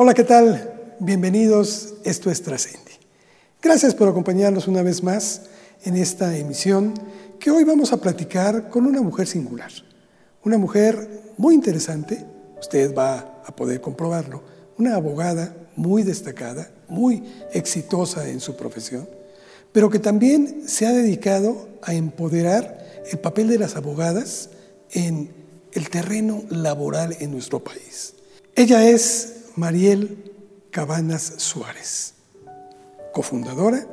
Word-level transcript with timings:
Hola, 0.00 0.14
¿qué 0.14 0.22
tal? 0.22 0.94
Bienvenidos, 1.00 1.94
esto 2.04 2.30
es 2.30 2.40
Trascendi. 2.40 2.92
Gracias 3.60 3.96
por 3.96 4.08
acompañarnos 4.08 4.68
una 4.68 4.80
vez 4.84 5.02
más 5.02 5.46
en 5.82 5.96
esta 5.96 6.36
emisión 6.36 6.94
que 7.40 7.50
hoy 7.50 7.64
vamos 7.64 7.92
a 7.92 7.96
platicar 7.96 8.68
con 8.68 8.86
una 8.86 9.02
mujer 9.02 9.26
singular, 9.26 9.72
una 10.44 10.56
mujer 10.56 11.32
muy 11.36 11.56
interesante, 11.56 12.24
usted 12.60 12.94
va 12.94 13.42
a 13.44 13.56
poder 13.56 13.80
comprobarlo, 13.80 14.44
una 14.78 14.94
abogada 14.94 15.52
muy 15.74 16.04
destacada, 16.04 16.70
muy 16.86 17.24
exitosa 17.52 18.28
en 18.28 18.38
su 18.38 18.54
profesión, 18.54 19.08
pero 19.72 19.90
que 19.90 19.98
también 19.98 20.62
se 20.68 20.86
ha 20.86 20.92
dedicado 20.92 21.70
a 21.82 21.92
empoderar 21.92 23.02
el 23.10 23.18
papel 23.18 23.48
de 23.48 23.58
las 23.58 23.74
abogadas 23.74 24.50
en 24.92 25.28
el 25.72 25.90
terreno 25.90 26.44
laboral 26.50 27.16
en 27.18 27.32
nuestro 27.32 27.58
país. 27.58 28.14
Ella 28.54 28.88
es 28.88 29.37
Mariel 29.58 30.32
Cabanas 30.70 31.34
Suárez, 31.38 32.14
cofundadora 33.12 33.88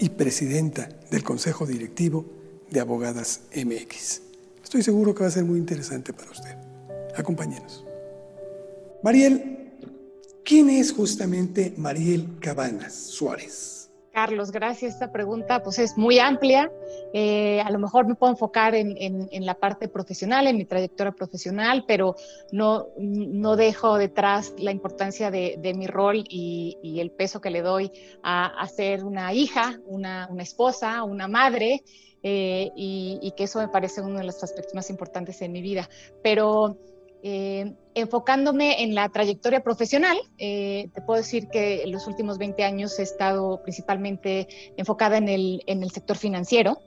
y 0.00 0.08
presidenta 0.08 0.88
del 1.12 1.22
Consejo 1.22 1.66
Directivo 1.66 2.26
de 2.68 2.80
Abogadas 2.80 3.42
MX. 3.54 4.22
Estoy 4.60 4.82
seguro 4.82 5.14
que 5.14 5.22
va 5.22 5.28
a 5.28 5.30
ser 5.30 5.44
muy 5.44 5.60
interesante 5.60 6.12
para 6.12 6.32
usted. 6.32 6.56
Acompáñenos. 7.16 7.86
Mariel, 9.04 9.70
¿quién 10.44 10.68
es 10.68 10.90
justamente 10.92 11.72
Mariel 11.76 12.36
Cabanas 12.40 12.92
Suárez? 12.92 13.90
Carlos, 14.12 14.50
gracias. 14.50 14.94
Esta 14.94 15.12
pregunta 15.12 15.62
pues 15.62 15.78
es 15.78 15.96
muy 15.96 16.18
amplia. 16.18 16.72
Eh, 17.12 17.60
a 17.60 17.70
lo 17.70 17.78
mejor 17.78 18.06
me 18.06 18.14
puedo 18.14 18.32
enfocar 18.32 18.74
en, 18.74 19.28
la 19.46 19.54
parte 19.54 19.88
profesional, 19.88 20.46
en 20.46 20.56
mi 20.56 20.64
trayectoria 20.64 21.12
profesional, 21.12 21.84
pero 21.86 22.16
no, 22.52 22.88
no 22.98 23.56
dejo 23.56 23.96
detrás 23.96 24.54
la 24.58 24.72
importancia 24.72 25.30
de, 25.30 25.74
mi 25.76 25.86
rol 25.86 26.24
y, 26.28 26.98
el 27.00 27.10
peso 27.10 27.40
que 27.40 27.50
le 27.50 27.62
doy 27.62 27.92
a, 28.22 28.66
ser 28.68 29.04
una 29.04 29.32
hija, 29.32 29.80
una, 29.86 30.28
esposa, 30.38 31.02
una 31.04 31.28
madre, 31.28 31.82
eh, 32.22 32.70
y, 32.76 33.32
que 33.36 33.44
eso 33.44 33.60
me 33.60 33.68
parece 33.68 34.00
uno 34.00 34.18
de 34.18 34.24
los 34.24 34.42
aspectos 34.42 34.74
más 34.74 34.90
importantes 34.90 35.40
en 35.40 35.52
mi 35.52 35.62
vida. 35.62 35.88
Pero 36.22 36.78
eh, 37.22 37.74
enfocándome 37.94 38.82
en 38.82 38.94
la 38.94 39.08
trayectoria 39.08 39.62
profesional, 39.62 40.18
te 40.36 41.02
puedo 41.06 41.18
decir 41.18 41.48
que 41.48 41.82
en 41.82 41.92
los 41.92 42.06
últimos 42.06 42.38
20 42.38 42.64
años 42.64 42.98
he 42.98 43.02
estado 43.02 43.62
principalmente 43.62 44.46
enfocada 44.76 45.16
en 45.16 45.28
el 45.28 45.90
sector 45.90 46.16
financiero. 46.16 46.82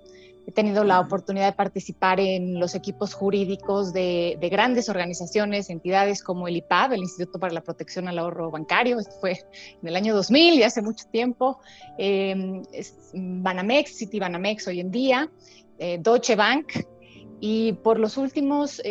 He 0.48 0.52
tenido 0.52 0.84
la 0.84 1.00
oportunidad 1.00 1.46
de 1.46 1.54
participar 1.54 2.20
en 2.20 2.60
los 2.60 2.76
equipos 2.76 3.14
jurídicos 3.14 3.94
de, 3.94 4.38
grandes 4.52 4.90
organizaciones, 4.90 5.70
entidades 5.70 6.24
como 6.24 6.48
el 6.48 6.58
IPAB, 6.58 6.94
el 6.94 7.02
Instituto 7.02 7.40
para 7.40 7.54
la 7.54 7.62
Protección 7.62 8.08
al 8.08 8.20
Ahorro 8.20 8.52
Bancario, 8.52 9.00
esto 9.00 9.16
fue 9.20 9.40
en 9.82 9.88
el 9.88 9.96
año 9.96 10.16
2000 10.16 10.56
y 10.56 10.64
hace 10.64 10.82
mucho 10.82 11.06
tiempo, 11.12 11.60
eh, 11.98 12.64
Banamex, 13.14 13.98
City 13.98 14.20
Banamex 14.20 14.68
hoy 14.68 14.80
en 14.80 14.92
día, 14.92 15.30
Deutsche 16.00 16.36
Bank, 16.36 16.74
y 17.40 17.74
por 17.74 18.00
los 18.00 18.18
últimos 18.18 18.82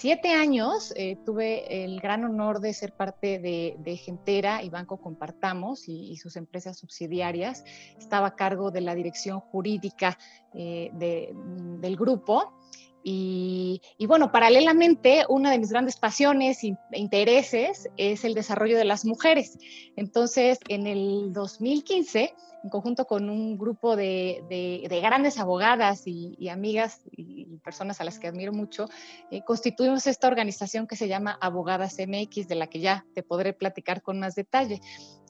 siete 0.00 0.32
años 0.32 0.94
eh, 0.96 1.18
tuve 1.26 1.84
el 1.84 2.00
gran 2.00 2.24
honor 2.24 2.60
de 2.60 2.72
ser 2.72 2.94
parte 2.94 3.38
de, 3.38 3.96
Gentera 3.98 4.62
y 4.62 4.70
Banco 4.70 4.96
Compartamos 4.96 5.90
y, 5.90 6.16
sus 6.16 6.36
empresas 6.36 6.78
subsidiarias. 6.78 7.64
Estaba 7.98 8.28
a 8.28 8.34
cargo 8.34 8.70
de 8.70 8.80
la 8.80 8.94
dirección 8.94 9.40
jurídica 9.40 10.16
eh, 10.54 10.90
del 10.94 11.96
grupo. 11.96 12.54
Y, 13.02 13.80
bueno, 14.06 14.30
paralelamente, 14.30 15.24
una 15.28 15.50
de 15.50 15.58
mis 15.58 15.70
grandes 15.70 15.96
pasiones 15.96 16.62
e 16.64 16.76
intereses 16.94 17.88
es 17.96 18.24
el 18.24 18.34
desarrollo 18.34 18.76
de 18.76 18.84
las 18.84 19.04
mujeres. 19.04 19.58
Entonces, 19.96 20.58
en 20.68 20.86
el 20.86 21.32
2015 21.32 22.34
en 22.62 22.70
conjunto 22.70 23.06
con 23.06 23.30
un 23.30 23.56
grupo 23.56 23.96
de, 23.96 24.86
grandes 25.02 25.38
abogadas 25.38 26.02
y, 26.06 26.48
amigas 26.48 27.02
y, 27.10 27.46
personas 27.64 28.00
a 28.00 28.04
las 28.04 28.18
que 28.18 28.28
admiro 28.28 28.52
mucho, 28.52 28.88
eh, 29.30 29.42
constituimos 29.44 30.06
esta 30.06 30.28
organización 30.28 30.86
que 30.86 30.96
se 30.96 31.08
llama 31.08 31.38
Abogadas 31.40 31.96
MX, 31.98 32.48
de 32.48 32.54
la 32.54 32.66
que 32.68 32.80
ya 32.80 33.06
te 33.14 33.22
podré 33.22 33.52
platicar 33.52 34.02
con 34.02 34.18
más 34.18 34.34
detalle. 34.34 34.80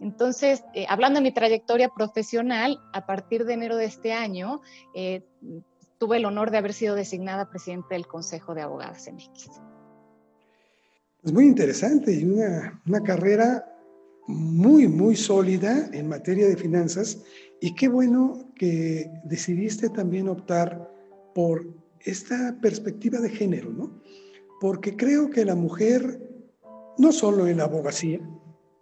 Entonces, 0.01 0.65
eh, 0.75 0.87
hablando 0.89 1.19
de 1.19 1.25
mi 1.25 1.33
trayectoria 1.33 1.89
profesional, 1.89 2.81
a 2.93 3.07
partir 3.07 3.45
de 3.45 3.55
enero 3.55 3.77
de 3.77 3.85
este 3.85 4.13
año, 4.13 4.61
eh, 4.95 5.23
tuve 6.01 6.17
el 6.17 6.25
honor 6.25 6.51
de 6.51 6.57
haber 6.57 6.73
sido 6.73 6.95
designada 6.95 7.51
presidente 7.51 7.95
del 7.95 8.07
Consejo 8.07 8.55
de 8.55 8.63
Abogadas 8.63 9.07
MX. 9.13 9.51
Es 11.23 11.33
muy 11.33 11.45
interesante 11.45 12.11
y 12.11 12.25
una, 12.25 12.83
una 12.87 13.03
carrera 13.03 13.67
muy, 14.27 14.89
muy 14.89 15.15
sólida 15.15 15.91
en 15.93 16.09
materia 16.09 16.49
de 16.49 16.57
finanzas 16.57 17.23
y 17.61 17.75
qué 17.75 17.89
bueno 17.89 18.51
que 18.57 19.11
decidiste 19.25 19.91
también 19.91 20.29
optar 20.29 20.91
por 21.35 21.67
esta 22.01 22.57
perspectiva 22.63 23.19
de 23.21 23.29
género, 23.29 23.71
¿no? 23.71 24.01
Porque 24.59 24.97
creo 24.97 25.29
que 25.29 25.45
la 25.45 25.55
mujer, 25.55 26.19
no 26.97 27.13
solo 27.13 27.47
en 27.47 27.59
la 27.59 27.65
abogacía, 27.65 28.21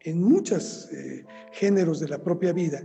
en 0.03 0.23
muchos 0.23 0.89
eh, 0.93 1.25
géneros 1.51 1.99
de 1.99 2.09
la 2.09 2.23
propia 2.23 2.53
vida, 2.53 2.81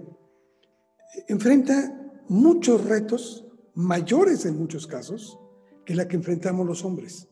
enfrenta 1.27 1.99
muchos 2.27 2.83
retos 2.85 3.45
mayores 3.75 4.45
en 4.45 4.57
muchos 4.57 4.87
casos 4.87 5.39
que 5.85 5.95
la 5.95 6.07
que 6.07 6.15
enfrentamos 6.15 6.65
los 6.65 6.85
hombres. 6.85 7.27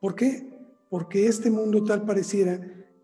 ¿Por 0.00 0.14
qué? 0.14 0.58
Porque 0.88 1.26
este 1.26 1.50
mundo 1.50 1.82
tal 1.84 2.04
pareciera 2.04 2.60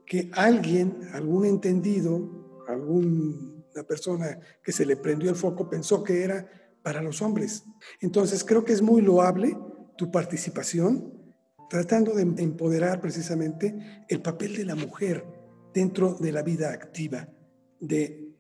que 0.07 0.31
alguien, 0.33 1.09
algún 1.13 1.45
entendido, 1.47 2.63
alguna 2.69 3.83
persona 3.89 4.39
que 4.63 4.73
se 4.73 4.87
le 4.87 4.97
prendió 4.97 5.31
el 5.31 5.37
foco 5.37 5.69
pensó 5.69 6.03
que 6.05 6.23
era 6.23 6.49
para 6.83 7.03
los 7.03 7.23
hombres. 7.23 7.65
Entonces 8.01 8.45
creo 8.45 8.65
que 8.65 8.73
es 8.73 8.83
muy 8.83 9.03
loable 9.03 9.57
tu 9.97 10.11
participación 10.11 11.13
tratando 11.73 12.13
de 12.15 12.23
empoderar 12.23 13.01
precisamente 13.01 14.05
el 14.09 14.21
papel 14.21 14.57
de 14.57 14.67
la 14.67 14.75
mujer 14.75 15.25
dentro 15.73 16.15
de 16.15 16.31
la 16.31 16.43
vida 16.43 16.71
activa 16.71 17.27
de, 17.81 18.35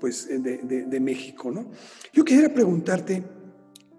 pues, 0.00 0.28
de, 0.28 1.00
México. 1.00 1.52
¿no? 1.52 1.70
Yo 2.12 2.24
quisiera 2.24 2.52
preguntarte, 2.52 3.22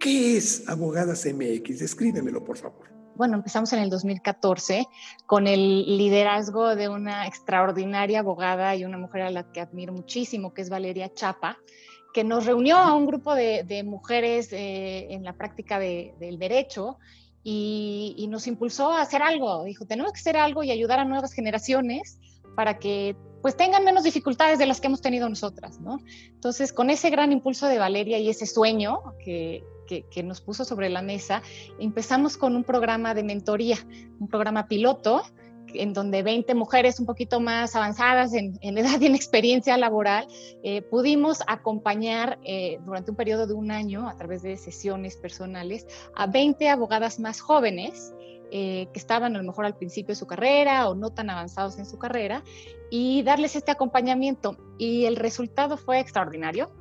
¿qué 0.03 0.35
es 0.35 0.67
Abogadas 0.67 1.25
MX? 1.25 1.79
Descríbemelo, 1.79 2.43
por 2.43 2.57
favor 2.57 2.93
bueno, 3.15 3.35
empezamos 3.35 3.71
en 3.73 3.79
el 3.79 3.91
2014 3.91 4.87
con 5.27 5.45
el 5.45 5.97
liderazgo 5.97 6.75
de 6.75 6.89
una 6.89 7.27
extraordinaria 7.27 8.19
abogada 8.19 8.75
y 8.75 8.85
una 8.85 8.97
mujer 8.97 9.21
a 9.21 9.29
la 9.29 9.51
que 9.51 9.61
admiro 9.61 9.93
muchísimo, 9.93 10.53
que 10.53 10.63
es 10.63 10.69
Valeria 10.69 11.13
Chapa, 11.13 11.59
que 12.11 12.23
nos 12.23 12.47
reunió 12.47 12.77
a 12.77 12.93
un 12.93 13.05
grupo 13.05 13.35
de, 13.35 13.83
mujeres 13.85 14.51
eh, 14.51 15.13
en 15.13 15.23
la 15.23 15.33
práctica 15.33 15.77
del 15.77 16.39
derecho 16.39 16.97
y, 17.43 18.15
y, 18.17 18.27
nos 18.27 18.47
impulsó 18.47 18.91
a 18.91 19.01
hacer 19.01 19.21
algo. 19.21 19.63
Dijo, 19.63 19.85
tenemos 19.85 20.11
que 20.11 20.19
hacer 20.19 20.37
algo 20.37 20.63
y 20.63 20.71
ayudar 20.71 20.99
a 20.99 21.05
nuevas 21.05 21.33
generaciones 21.33 22.17
para 22.55 22.79
que 22.79 23.15
pues 23.43 23.57
tengan 23.57 23.83
menos 23.83 24.03
dificultades 24.03 24.57
de 24.57 24.65
las 24.65 24.79
que 24.79 24.87
hemos 24.87 25.01
tenido 25.01 25.27
nosotras, 25.27 25.79
¿no? 25.81 25.99
Entonces, 26.29 26.71
con 26.73 26.89
ese 26.89 27.09
gran 27.11 27.31
impulso 27.31 27.67
de 27.67 27.77
Valeria 27.77 28.17
y 28.17 28.29
ese 28.29 28.45
sueño 28.45 29.01
que, 29.23 29.63
que, 29.85 30.23
nos 30.23 30.41
puso 30.41 30.65
sobre 30.65 30.89
la 30.89 31.01
mesa, 31.01 31.41
empezamos 31.79 32.37
con 32.37 32.55
un 32.55 32.63
programa 32.63 33.13
de 33.13 33.23
mentoría, 33.23 33.77
un 34.19 34.27
programa 34.27 34.67
piloto 34.67 35.23
en 35.73 35.93
donde 35.93 36.23
20 36.23 36.55
mujeres 36.55 36.99
un 36.99 37.05
poquito 37.05 37.39
más 37.39 37.75
avanzadas 37.75 38.33
en, 38.33 38.57
edad 38.61 38.99
y 38.99 39.05
en 39.05 39.15
experiencia 39.15 39.77
laboral, 39.77 40.27
eh, 40.63 40.81
pudimos 40.81 41.41
acompañar 41.47 42.39
eh, 42.43 42.79
durante 42.85 43.11
un 43.11 43.17
periodo 43.17 43.47
de 43.47 43.53
un 43.53 43.71
año, 43.71 44.07
a 44.07 44.15
través 44.15 44.41
de 44.41 44.57
sesiones 44.57 45.17
personales, 45.17 45.85
a 46.15 46.27
20 46.27 46.69
abogadas 46.69 47.19
más 47.19 47.39
jóvenes 47.39 48.13
eh, 48.51 48.87
que 48.93 48.99
estaban 48.99 49.35
a 49.35 49.39
lo 49.39 49.43
mejor 49.43 49.65
al 49.65 49.75
principio 49.75 50.13
de 50.13 50.19
su 50.19 50.27
carrera 50.27 50.87
o 50.87 50.93
no 50.93 51.09
tan 51.09 51.29
avanzados 51.29 51.79
en 51.79 51.85
su 51.85 51.97
carrera, 51.97 52.43
y 52.91 53.23
darles 53.23 53.55
este 53.55 53.71
acompañamiento. 53.71 54.57
Y 54.77 55.05
el 55.05 55.15
resultado 55.15 55.77
fue 55.77 55.99
extraordinario. 55.99 56.71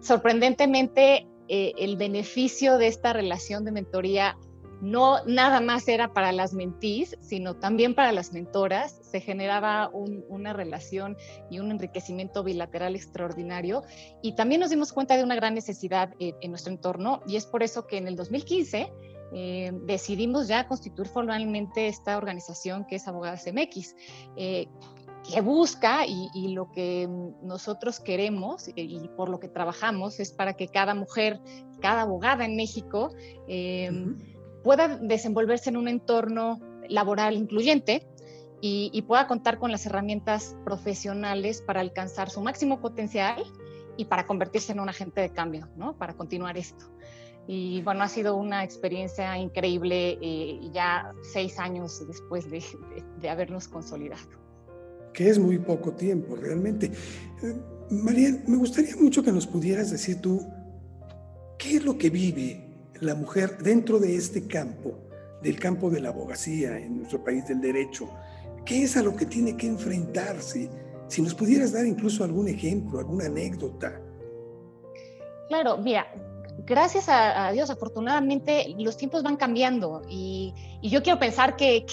sorprendentemente, 0.00 1.26
eh, 1.48 1.72
el 1.78 1.96
beneficio 1.96 2.78
de 2.78 2.86
esta 2.86 3.12
relación 3.12 3.64
de 3.64 3.72
mentoría 3.72 4.36
no 4.80 5.24
nada 5.24 5.60
más 5.60 5.88
era 5.88 6.12
para 6.12 6.32
las 6.32 6.52
mentís, 6.52 7.16
sino 7.20 7.56
también 7.56 7.94
para 7.94 8.12
las 8.12 8.32
mentoras. 8.32 9.00
Se 9.02 9.20
generaba 9.20 9.90
una 9.92 10.52
relación 10.52 11.16
y 11.50 11.58
un 11.58 11.70
enriquecimiento 11.70 12.44
bilateral 12.44 12.94
extraordinario. 12.94 13.82
Y 14.22 14.34
también 14.34 14.60
nos 14.60 14.70
dimos 14.70 14.92
cuenta 14.92 15.16
de 15.16 15.24
una 15.24 15.36
gran 15.36 15.54
necesidad 15.54 16.14
en, 16.18 16.50
nuestro 16.50 16.72
entorno 16.72 17.22
y 17.26 17.36
es 17.36 17.46
por 17.46 17.62
eso 17.62 17.86
que 17.86 17.96
en 17.96 18.08
el 18.08 18.16
2015 18.16 18.92
eh, 19.32 19.72
decidimos 19.86 20.48
ya 20.48 20.68
constituir 20.68 21.08
formalmente 21.08 21.88
esta 21.88 22.16
organización 22.18 22.84
que 22.86 22.96
es 22.96 23.08
Abogadas 23.08 23.46
MX. 23.46 23.96
Eh, 24.36 24.68
que 25.24 25.40
busca 25.40 26.06
y, 26.06 26.48
lo 26.54 26.70
que 26.70 27.08
nosotros 27.42 27.98
queremos 27.98 28.68
y, 28.74 29.08
por 29.16 29.28
lo 29.28 29.40
que 29.40 29.48
trabajamos 29.48 30.20
es 30.20 30.32
para 30.32 30.54
que 30.54 30.68
cada 30.68 30.94
mujer, 30.94 31.40
cada 31.80 32.02
abogada 32.02 32.44
en 32.44 32.56
México 32.56 33.10
eh, 33.48 33.90
pueda 34.62 34.98
desenvolverse 34.98 35.70
en 35.70 35.76
un 35.76 35.88
entorno 35.88 36.60
laboral 36.88 37.34
incluyente 37.34 38.06
y, 38.66 39.02
pueda 39.02 39.26
contar 39.26 39.58
con 39.58 39.70
las 39.70 39.84
herramientas 39.84 40.56
profesionales 40.64 41.60
para 41.60 41.80
alcanzar 41.80 42.30
su 42.30 42.40
máximo 42.40 42.80
potencial 42.80 43.44
y 43.98 44.06
para 44.06 44.26
convertirse 44.26 44.72
en 44.72 44.80
un 44.80 44.88
agente 44.88 45.20
de 45.20 45.30
cambio, 45.30 45.68
¿no? 45.76 45.98
Para 45.98 46.14
continuar 46.14 46.56
esto. 46.56 46.86
Y 47.46 47.82
bueno, 47.82 48.02
ha 48.02 48.08
sido 48.08 48.36
una 48.36 48.64
experiencia 48.64 49.36
increíble 49.36 50.18
eh, 50.22 50.60
ya 50.72 51.12
seis 51.22 51.58
años 51.58 52.06
después 52.06 52.50
de, 52.50 52.64
de, 53.20 53.28
habernos 53.28 53.68
consolidado. 53.68 54.43
Que 55.14 55.30
es 55.30 55.38
muy 55.38 55.58
poco 55.58 55.92
tiempo, 55.92 56.36
realmente. 56.36 56.90
Eh, 57.42 57.54
María, 57.88 58.36
me 58.46 58.56
gustaría 58.56 58.96
mucho 58.96 59.22
que 59.22 59.32
nos 59.32 59.46
pudieras 59.46 59.90
decir 59.90 60.20
tú, 60.20 60.44
¿qué 61.56 61.76
es 61.76 61.84
lo 61.84 61.96
que 61.96 62.10
vive 62.10 62.66
la 63.00 63.14
mujer 63.14 63.56
dentro 63.58 63.98
de 63.98 64.16
este 64.16 64.46
campo, 64.46 64.98
del 65.42 65.58
campo 65.58 65.88
de 65.88 66.00
la 66.00 66.10
abogacía 66.10 66.78
en 66.78 66.98
nuestro 66.98 67.24
país 67.24 67.46
del 67.46 67.60
derecho? 67.60 68.10
¿Qué 68.66 68.82
es 68.82 68.96
a 68.96 69.02
lo 69.02 69.14
que 69.14 69.24
tiene 69.24 69.56
que 69.56 69.68
enfrentarse? 69.68 70.68
Si 71.08 71.22
nos 71.22 71.34
pudieras 71.34 71.72
dar 71.72 71.86
incluso 71.86 72.24
algún 72.24 72.48
ejemplo, 72.48 72.98
alguna 72.98 73.26
anécdota. 73.26 74.00
Claro, 75.48 75.76
mira, 75.78 76.06
gracias 76.66 77.08
a, 77.08 77.50
Dios, 77.52 77.70
afortunadamente 77.70 78.74
los 78.78 78.96
tiempos 78.96 79.22
van 79.22 79.36
cambiando 79.36 80.02
y, 80.08 80.54
yo 80.82 81.02
quiero 81.02 81.18
pensar 81.18 81.56
que, 81.56 81.86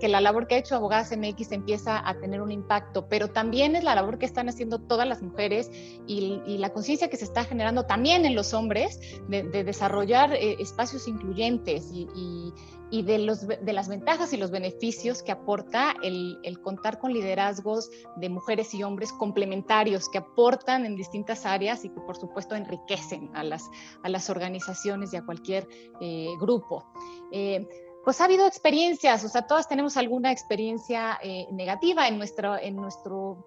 la 0.00 0.22
labor 0.22 0.46
que 0.46 0.54
ha 0.54 0.58
hecho 0.58 0.74
Abogadas 0.74 1.14
MX 1.14 1.52
empieza 1.52 2.08
a 2.08 2.14
tener 2.14 2.40
un 2.40 2.50
impacto, 2.50 3.06
pero 3.06 3.28
también 3.28 3.76
es 3.76 3.84
la 3.84 3.94
labor 3.94 4.18
que 4.18 4.24
están 4.24 4.48
haciendo 4.48 4.78
todas 4.78 5.06
las 5.06 5.20
mujeres 5.20 5.70
y, 6.06 6.56
la 6.58 6.70
conciencia 6.70 7.08
que 7.08 7.18
se 7.18 7.24
está 7.24 7.44
generando 7.44 7.84
también 7.84 8.24
en 8.24 8.34
los 8.34 8.54
hombres 8.54 9.00
de, 9.28 9.42
desarrollar 9.42 10.32
eh, 10.32 10.56
espacios 10.60 11.08
incluyentes 11.08 11.90
y, 11.92 12.52
y 12.90 13.02
de, 13.02 13.18
los, 13.18 13.46
de 13.46 13.72
las 13.72 13.88
ventajas 13.88 14.32
y 14.32 14.36
los 14.36 14.50
beneficios 14.50 15.22
que 15.22 15.32
aporta 15.32 15.94
el, 16.02 16.38
el, 16.42 16.60
contar 16.60 16.98
con 16.98 17.12
liderazgos 17.12 17.90
de 18.16 18.28
mujeres 18.28 18.72
y 18.74 18.82
hombres 18.82 19.12
complementarios 19.12 20.08
que 20.08 20.18
aportan 20.18 20.86
en 20.86 20.96
distintas 20.96 21.44
áreas 21.44 21.84
y 21.84 21.90
que 21.90 22.00
por 22.00 22.16
supuesto 22.16 22.54
enriquecen 22.54 23.30
a 23.34 23.44
las, 23.44 23.68
a 24.02 24.08
las 24.08 24.30
organizaciones 24.30 25.12
y 25.12 25.16
a 25.16 25.24
cualquier 25.24 25.68
eh, 26.00 26.28
grupo. 26.40 26.86
Eh, 27.32 27.66
pues 28.04 28.20
ha 28.22 28.24
habido 28.24 28.46
experiencias, 28.46 29.22
o 29.24 29.28
sea, 29.28 29.46
todas 29.46 29.68
tenemos 29.68 29.98
alguna 29.98 30.32
experiencia 30.32 31.18
eh, 31.22 31.46
negativa 31.52 32.08
en 32.08 32.16
nuestro, 32.16 32.56
en 32.56 32.76
nuestro 32.76 33.46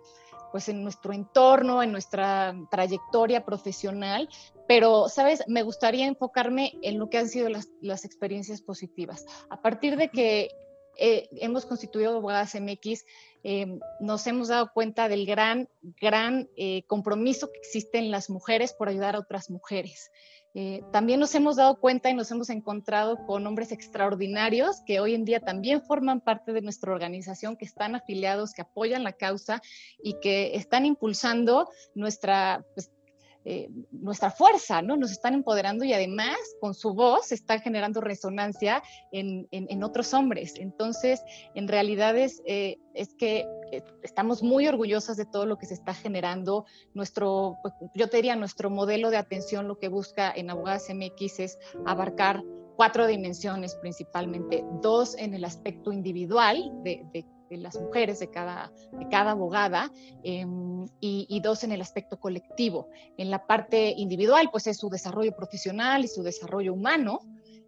pues 0.51 0.69
en 0.69 0.83
nuestro 0.83 1.13
entorno, 1.13 1.81
en 1.81 1.91
nuestra 1.91 2.55
trayectoria 2.69 3.45
profesional, 3.45 4.29
pero, 4.67 5.09
¿sabes? 5.09 5.43
Me 5.47 5.63
gustaría 5.63 6.05
enfocarme 6.05 6.73
en 6.81 6.99
lo 6.99 7.09
que 7.09 7.17
han 7.17 7.29
sido 7.29 7.49
las, 7.49 7.69
las 7.81 8.05
experiencias 8.05 8.61
positivas. 8.61 9.25
A 9.49 9.61
partir 9.61 9.97
de 9.97 10.09
que 10.09 10.49
eh, 10.97 11.29
hemos 11.39 11.65
constituido 11.65 12.11
Abogadas 12.11 12.55
MX, 12.55 13.05
eh, 13.43 13.79
nos 13.99 14.27
hemos 14.27 14.49
dado 14.49 14.71
cuenta 14.73 15.09
del 15.09 15.25
gran, 15.25 15.69
gran 15.81 16.49
eh, 16.55 16.83
compromiso 16.87 17.51
que 17.51 17.59
existe 17.59 17.97
en 17.97 18.11
las 18.11 18.29
mujeres 18.29 18.73
por 18.73 18.89
ayudar 18.89 19.15
a 19.15 19.19
otras 19.19 19.49
mujeres. 19.49 20.11
Eh, 20.53 20.83
también 20.91 21.19
nos 21.19 21.33
hemos 21.33 21.55
dado 21.55 21.79
cuenta 21.79 22.09
y 22.09 22.13
nos 22.13 22.29
hemos 22.31 22.49
encontrado 22.49 23.25
con 23.25 23.47
hombres 23.47 23.71
extraordinarios 23.71 24.81
que 24.85 24.99
hoy 24.99 25.15
en 25.15 25.23
día 25.23 25.39
también 25.39 25.81
forman 25.81 26.19
parte 26.19 26.51
de 26.51 26.61
nuestra 26.61 26.91
organización, 26.91 27.55
que 27.55 27.65
están 27.65 27.95
afiliados, 27.95 28.53
que 28.53 28.63
apoyan 28.63 29.03
la 29.03 29.13
causa 29.13 29.61
y 30.03 30.19
que 30.19 30.55
están 30.55 30.85
impulsando 30.85 31.69
nuestra, 31.95 32.65
pues, 32.75 32.91
eh, 33.45 33.69
nuestra 33.91 34.29
fuerza, 34.29 34.81
¿no? 34.81 34.97
Nos 34.97 35.11
están 35.11 35.33
empoderando 35.33 35.83
y 35.83 35.93
además 35.93 36.37
con 36.59 36.75
su 36.75 36.93
voz 36.93 37.31
están 37.31 37.59
generando 37.61 37.99
resonancia 37.99 38.83
en, 39.11 39.47
en, 39.51 39.83
otros 39.83 40.13
hombres. 40.13 40.53
Entonces, 40.57 41.23
en 41.55 41.67
realidad 41.67 42.15
es, 42.17 42.41
eh, 42.45 42.77
es 42.93 43.15
que 43.15 43.47
estamos 44.03 44.43
muy 44.43 44.67
orgullosas 44.67 45.17
de 45.17 45.25
todo 45.25 45.45
lo 45.45 45.57
que 45.57 45.65
se 45.65 45.73
está 45.73 45.93
generando. 45.93 46.65
Nuestro, 46.93 47.57
pues, 47.61 47.73
yo 47.95 48.09
te 48.09 48.17
diría, 48.17 48.35
nuestro 48.35 48.69
modelo 48.69 49.09
de 49.09 49.17
atención 49.17 49.67
lo 49.67 49.79
que 49.79 49.87
busca 49.87 50.31
en 50.31 50.49
Abogadas 50.49 50.87
MX 50.89 51.39
es 51.39 51.59
abarcar 51.85 52.43
cuatro 52.75 53.07
dimensiones 53.07 53.75
principalmente, 53.75 54.63
dos 54.81 55.15
en 55.17 55.33
el 55.33 55.45
aspecto 55.45 55.91
individual 55.91 56.71
de, 56.83 57.05
de 57.13 57.25
de 57.51 57.57
las 57.57 57.79
mujeres, 57.79 58.19
de 58.19 58.29
cada, 58.29 58.71
de 58.93 59.07
cada 59.09 59.31
abogada, 59.31 59.91
em, 60.23 60.85
y, 61.01 61.27
y, 61.29 61.41
dos 61.41 61.65
en 61.65 61.73
el 61.73 61.81
aspecto 61.81 62.17
colectivo. 62.17 62.87
En 63.17 63.29
la 63.29 63.45
parte 63.45 63.93
individual, 63.97 64.47
pues 64.51 64.67
es 64.67 64.77
su 64.77 64.89
desarrollo 64.89 65.35
profesional 65.35 66.05
y 66.05 66.07
su 66.07 66.23
desarrollo 66.23 66.73
humano, 66.73 67.19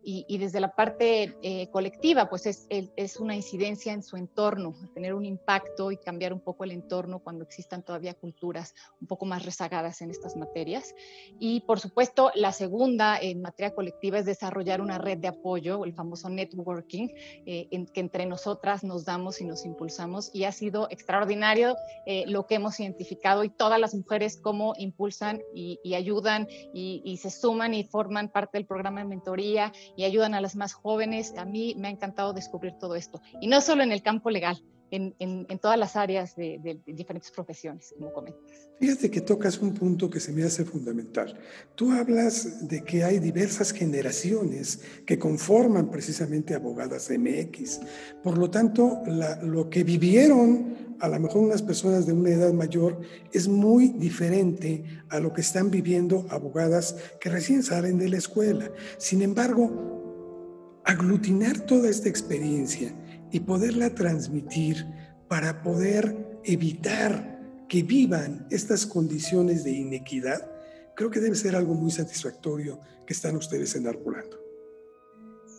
y, 0.05 0.37
desde 0.37 0.59
la 0.59 0.75
parte 0.75 1.35
eh, 1.41 1.69
colectiva, 1.71 2.29
pues 2.29 2.45
es, 2.45 2.67
es, 2.69 3.17
una 3.17 3.35
incidencia 3.35 3.93
en 3.93 4.03
su 4.03 4.17
entorno, 4.17 4.75
tener 4.93 5.13
un 5.13 5.25
impacto 5.25 5.91
y 5.91 5.97
cambiar 5.97 6.33
un 6.33 6.41
poco 6.41 6.63
el 6.63 6.71
entorno 6.71 7.19
cuando 7.19 7.43
existan 7.43 7.83
todavía 7.83 8.13
culturas 8.13 8.75
un 8.99 9.07
poco 9.07 9.25
más 9.25 9.45
rezagadas 9.45 10.01
en 10.01 10.11
estas 10.11 10.35
materias. 10.35 10.93
Y 11.39 11.61
por 11.61 11.79
supuesto, 11.79 12.31
la 12.35 12.51
segunda 12.51 13.17
en 13.17 13.41
materia 13.41 13.73
colectiva 13.73 14.19
es 14.19 14.25
desarrollar 14.25 14.81
una 14.81 14.97
red 14.97 15.17
de 15.17 15.29
apoyo, 15.29 15.85
el 15.85 15.93
famoso 15.93 16.29
networking, 16.29 17.09
eh, 17.45 17.67
en 17.71 17.85
que 17.85 18.01
entre 18.01 18.25
nosotras 18.25 18.83
nos 18.83 19.05
damos 19.05 19.39
y 19.39 19.45
nos 19.45 19.65
impulsamos. 19.65 20.31
Y 20.33 20.43
ha 20.43 20.51
sido 20.51 20.87
extraordinario 20.89 21.77
eh, 22.05 22.25
lo 22.27 22.45
que 22.45 22.55
hemos 22.55 22.79
identificado 22.79 23.43
y 23.43 23.49
todas 23.49 23.79
las 23.79 23.93
mujeres 23.95 24.37
cómo 24.41 24.73
impulsan 24.77 25.41
y, 25.53 25.79
ayudan 25.93 26.47
y, 26.73 27.01
y 27.05 27.17
se 27.17 27.29
suman 27.29 27.73
y 27.73 27.83
forman 27.83 28.29
parte 28.29 28.57
del 28.57 28.65
programa 28.65 29.01
de 29.01 29.05
mentoría 29.05 29.71
y 29.95 30.03
ayudan 30.03 30.33
a 30.33 30.41
las 30.41 30.55
más 30.55 30.73
jóvenes. 30.73 31.33
A 31.37 31.45
mí 31.45 31.75
me 31.77 31.87
ha 31.87 31.91
encantado 31.91 32.33
descubrir 32.33 32.73
todo 32.79 32.95
esto. 32.95 33.21
Y 33.41 33.47
no 33.47 33.61
solo 33.61 33.83
en 33.83 33.91
el 33.91 34.01
campo 34.01 34.29
legal, 34.29 34.63
en, 34.91 35.15
en, 35.17 35.59
todas 35.59 35.77
las 35.77 35.95
áreas 35.95 36.35
de, 36.35 36.59
de, 36.59 36.93
diferentes 36.93 37.31
profesiones, 37.31 37.95
como 37.97 38.13
comentas. 38.13 38.69
Fíjate 38.79 39.09
que 39.09 39.21
tocas 39.21 39.57
un 39.57 39.73
punto 39.73 40.07
que 40.07 40.19
se 40.19 40.31
me 40.31 40.43
hace 40.43 40.65
fundamental. 40.65 41.35
Tú 41.73 41.91
hablas 41.91 42.67
de 42.67 42.83
que 42.83 43.03
hay 43.03 43.17
diversas 43.17 43.71
generaciones 43.71 44.81
que 45.05 45.17
conforman 45.17 45.89
precisamente 45.89 46.53
Abogadas 46.53 47.09
MX. 47.09 47.79
Por 48.21 48.37
lo 48.37 48.51
tanto, 48.51 49.01
la, 49.07 49.41
lo 49.41 49.67
que 49.69 49.83
vivieron 49.83 50.82
a 51.03 51.09
lo 51.09 51.19
mejor 51.19 51.43
unas 51.43 51.61
personas 51.61 52.05
de 52.05 52.13
una 52.13 52.29
edad 52.29 52.53
mayor 52.53 53.01
es 53.33 53.49
muy 53.49 53.89
diferente 53.89 54.85
a 55.09 55.19
lo 55.19 55.33
que 55.33 55.41
están 55.41 55.69
viviendo 55.69 56.25
abogadas 56.29 56.95
que 57.19 57.29
recién 57.29 57.61
salen 57.61 57.97
de 57.97 58.07
la 58.07 58.15
escuela. 58.15 58.71
Sin 58.99 59.21
embargo, 59.21 60.79
aglutinar 60.85 61.59
toda 61.65 61.89
esta 61.89 62.07
experiencia 62.07 62.95
y 63.33 63.41
poderla 63.41 63.93
transmitir 63.93 64.85
para 65.27 65.61
poder 65.61 66.39
evitar 66.45 67.37
que 67.67 67.83
vivan 67.83 68.47
estas 68.49 68.85
condiciones 68.85 69.65
de 69.65 69.71
inequidad, 69.71 70.49
creo 70.95 71.09
que 71.09 71.19
debe 71.19 71.35
ser 71.35 71.57
algo 71.57 71.73
muy 71.73 71.91
satisfactorio 71.91 72.79
que 73.05 73.11
están 73.11 73.35
ustedes 73.35 73.75
enarbolando. 73.75 74.42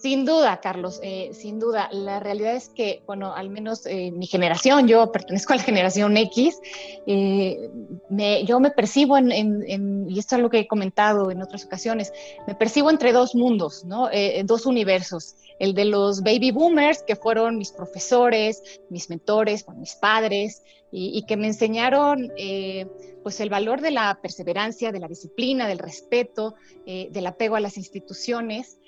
Sin 0.05 0.27
duda, 0.27 0.61
Carlos, 0.61 1.01
eh, 1.03 1.31
sin 1.33 1.59
duda. 1.59 1.89
La 1.91 2.21
realidad 2.21 2.55
es 2.55 2.69
que, 2.69 3.03
bueno, 3.07 3.33
al 3.35 3.49
menos 3.49 3.87
eh, 3.87 4.11
mi 4.11 4.27
generación, 4.27 4.87
yo 4.87 5.11
pertenezco 5.11 5.55
a 5.55 5.57
la 5.57 5.63
generación 5.63 6.15
X, 6.19 6.61
eh, 7.07 7.71
yo 8.47 8.61
me 8.61 8.71
percibo 8.71 9.17
en, 9.17 10.07
y 10.07 10.19
esto 10.19 10.37
es 10.37 10.43
lo 10.43 10.51
que 10.51 10.59
he 10.59 10.67
comentado 10.67 11.31
en 11.31 11.41
otras 11.41 11.65
ocasiones, 11.65 12.13
me 12.47 12.55
percibo 12.55 12.91
entre 12.91 13.15
dos 13.15 13.35
mundos, 13.35 13.87
¿no? 13.87 14.11
dos 14.45 14.67
universos. 14.67 15.37
El 15.59 15.73
de 15.73 15.87
los 15.87 16.23
baby 16.23 16.51
boomers, 16.51 17.03
que 17.03 17.17
fueron 17.17 17.57
mis 17.57 17.73
profesores, 17.73 18.63
mis 18.91 19.09
mentores, 19.09 19.65
mis 19.75 19.95
padres, 19.95 20.63
y 20.93 21.25
que 21.25 21.39
me 21.39 21.47
enseñaron 21.47 22.31
pues 23.23 23.41
el 23.41 23.49
valor 23.49 23.81
de 23.81 23.91
la 23.91 24.19
perseverancia, 24.21 24.93
de 24.93 25.01
la 25.01 25.09
disciplina, 25.09 25.67
del 25.67 25.79
respeto, 25.79 26.57
del 26.85 27.27
apego 27.27 27.57
a 27.57 27.61
las 27.61 27.79
instituciones. 27.79 28.79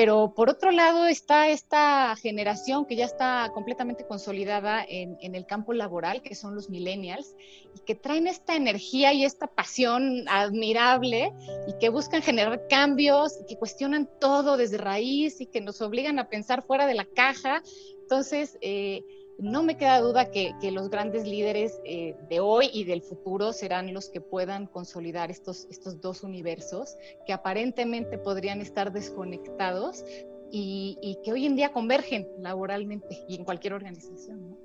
Pero 0.00 0.32
por 0.34 0.48
otro 0.48 0.70
lado 0.70 1.06
está 1.06 1.50
esta 1.50 2.16
generación 2.16 2.86
que 2.86 2.96
ya 2.96 3.04
está 3.04 3.50
completamente 3.52 4.06
consolidada 4.06 4.82
en, 4.88 5.34
el 5.34 5.44
campo 5.44 5.74
laboral, 5.74 6.22
que 6.22 6.34
son 6.34 6.54
los 6.54 6.70
millennials, 6.70 7.36
y 7.76 7.80
que 7.80 7.94
traen 7.94 8.26
esta 8.26 8.56
energía 8.56 9.12
y 9.12 9.26
esta 9.26 9.46
pasión 9.46 10.24
admirable 10.26 11.34
y 11.68 11.78
que 11.78 11.90
buscan 11.90 12.22
generar 12.22 12.66
cambios, 12.70 13.38
y 13.42 13.44
que 13.44 13.58
cuestionan 13.58 14.08
todo 14.18 14.56
desde 14.56 14.78
raíz 14.78 15.38
y 15.42 15.44
que 15.44 15.60
nos 15.60 15.82
obligan 15.82 16.18
a 16.18 16.30
pensar 16.30 16.62
fuera 16.62 16.86
de 16.86 16.94
la 16.94 17.04
caja. 17.04 17.62
Entonces, 18.00 18.56
eh, 18.62 19.04
no 19.38 19.62
me 19.62 19.76
queda 19.76 20.00
duda 20.00 20.30
que, 20.30 20.52
los 20.70 20.90
grandes 20.90 21.26
líderes 21.26 21.80
eh, 21.84 22.14
de 22.28 22.40
hoy 22.40 22.70
y 22.72 22.84
del 22.84 23.02
futuro 23.02 23.52
serán 23.52 23.92
los 23.94 24.08
que 24.08 24.20
puedan 24.20 24.66
consolidar 24.66 25.30
estos, 25.30 25.66
estos 25.70 26.00
dos 26.00 26.22
universos 26.22 26.96
que 27.26 27.32
aparentemente 27.32 28.18
podrían 28.18 28.60
estar 28.60 28.92
desconectados 28.92 30.04
y, 30.52 31.18
que 31.24 31.32
hoy 31.32 31.46
en 31.46 31.56
día 31.56 31.72
convergen 31.72 32.28
laboralmente 32.38 33.24
y 33.28 33.36
en 33.36 33.44
cualquier 33.44 33.74
organización. 33.74 34.56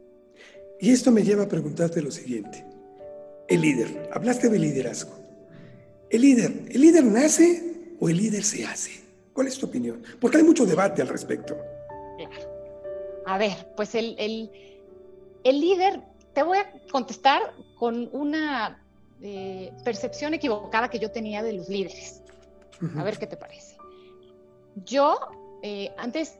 Y 0.79 0.91
esto 0.91 1.11
me 1.11 1.23
lleva 1.23 1.43
a 1.43 1.47
preguntarte 1.47 2.01
lo 2.01 2.11
siguiente. 2.11 2.65
El 3.47 3.61
líder, 3.61 4.09
hablaste 4.11 4.49
de 4.49 4.59
liderazgo. 4.59 5.15
El 6.09 6.21
líder, 6.21 6.51
¿el 6.69 6.81
líder 6.81 7.03
nace 7.05 7.95
o 7.99 8.09
el 8.09 8.17
líder 8.17 8.43
se 8.43 8.65
hace? 8.65 8.91
¿Cuál 9.31 9.47
es 9.47 9.57
tu 9.57 9.67
opinión? 9.67 10.01
Porque 10.19 10.37
hay 10.37 10.43
mucho 10.43 10.65
debate 10.65 11.01
al 11.01 11.07
respecto. 11.07 11.55
Claro. 12.17 12.54
A 13.25 13.37
ver, 13.37 13.73
pues 13.75 13.95
el, 13.95 14.15
el 14.17 15.61
líder, 15.61 16.01
te 16.33 16.43
voy 16.43 16.57
a 16.57 16.71
contestar 16.91 17.53
con 17.77 18.09
una 18.11 18.81
eh, 19.21 19.71
percepción 19.83 20.33
equivocada 20.33 20.89
que 20.89 20.99
yo 20.99 21.11
tenía 21.11 21.41
de 21.41 21.53
los 21.53 21.69
líderes. 21.69 22.21
A 22.97 23.03
ver 23.03 23.17
qué 23.17 23.27
te 23.27 23.37
parece. 23.37 23.77
Yo 24.83 25.17
eh, 25.63 25.93
antes 25.97 26.37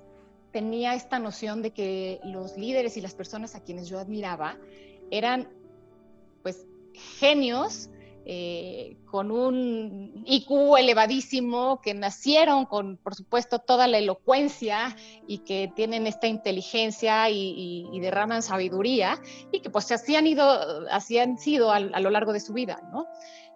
tenía 0.52 0.94
esta 0.94 1.18
noción 1.20 1.62
de 1.62 1.72
que 1.72 2.20
los 2.24 2.58
líderes 2.58 2.98
y 2.98 3.02
las 3.02 3.14
personas 3.14 3.56
a 3.56 3.62
quienes 3.62 3.88
yo 3.88 4.00
admiraba 4.00 4.58
eran 5.12 5.48
pues 6.44 6.66
genios 7.20 7.90
eh, 8.28 8.98
con 9.06 9.30
un 9.30 10.24
IQ 10.26 10.78
elevadísimo, 10.80 11.80
que 11.80 11.94
nacieron 11.94 12.66
con, 12.66 12.98
por 12.98 13.14
supuesto, 13.14 13.60
toda 13.60 13.88
la 13.88 14.00
elocuencia 14.00 14.96
y 15.28 15.40
que 15.40 15.72
tienen 15.76 16.08
esta 16.08 16.26
inteligencia 16.26 17.30
y, 17.30 18.00
derraman 18.00 18.42
sabiduría 18.42 19.20
y 19.52 19.60
que 19.60 19.70
pues 19.70 19.92
así 19.92 20.16
han, 20.16 20.26
ido, 20.26 20.44
así 20.90 21.20
han 21.20 21.38
sido 21.38 21.72
a, 21.72 21.80
lo 21.80 22.10
largo 22.10 22.34
de 22.34 22.40
su 22.40 22.54
vida, 22.54 22.82
¿no? 22.92 23.06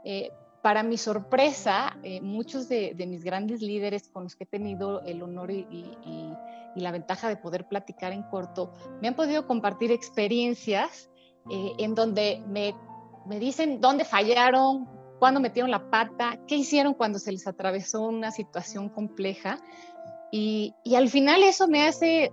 Eh, 0.04 0.30
para 0.62 0.84
mi 0.84 0.98
sorpresa, 0.98 1.98
eh, 2.04 2.22
muchos 2.22 2.70
de, 2.70 2.94
mis 3.08 3.24
grandes 3.24 3.64
líderes 3.64 4.08
con 4.10 4.26
los 4.26 4.36
que 4.36 4.44
he 4.44 4.48
tenido 4.48 5.02
el 5.02 5.24
honor 5.24 5.50
y, 5.50 5.66
la 6.76 6.92
ventaja 6.92 7.28
de 7.28 7.36
poder 7.36 7.68
platicar 7.68 8.14
en 8.14 8.22
corto, 8.22 8.72
me 9.02 9.08
han 9.08 9.16
podido 9.16 9.48
compartir 9.48 9.92
experiencias 9.92 11.10
en 11.50 11.96
donde 11.96 12.42
me 12.48 12.74
me 13.26 13.40
dicen 13.40 13.82
dónde 13.82 14.06
fallaron, 14.06 14.88
cuándo 15.20 15.40
metieron 15.40 15.70
la 15.70 15.90
pata, 15.90 16.40
qué 16.48 16.56
hicieron 16.56 16.94
cuando 16.94 17.20
se 17.20 17.32
les 17.32 17.46
atravesó 17.46 18.02
una 18.02 18.32
situación 18.32 18.90
compleja. 18.90 19.60
Y, 20.32 20.74
al 20.96 21.10
final 21.10 21.44
eso 21.44 21.68
me 21.68 21.88
hace, 21.88 22.32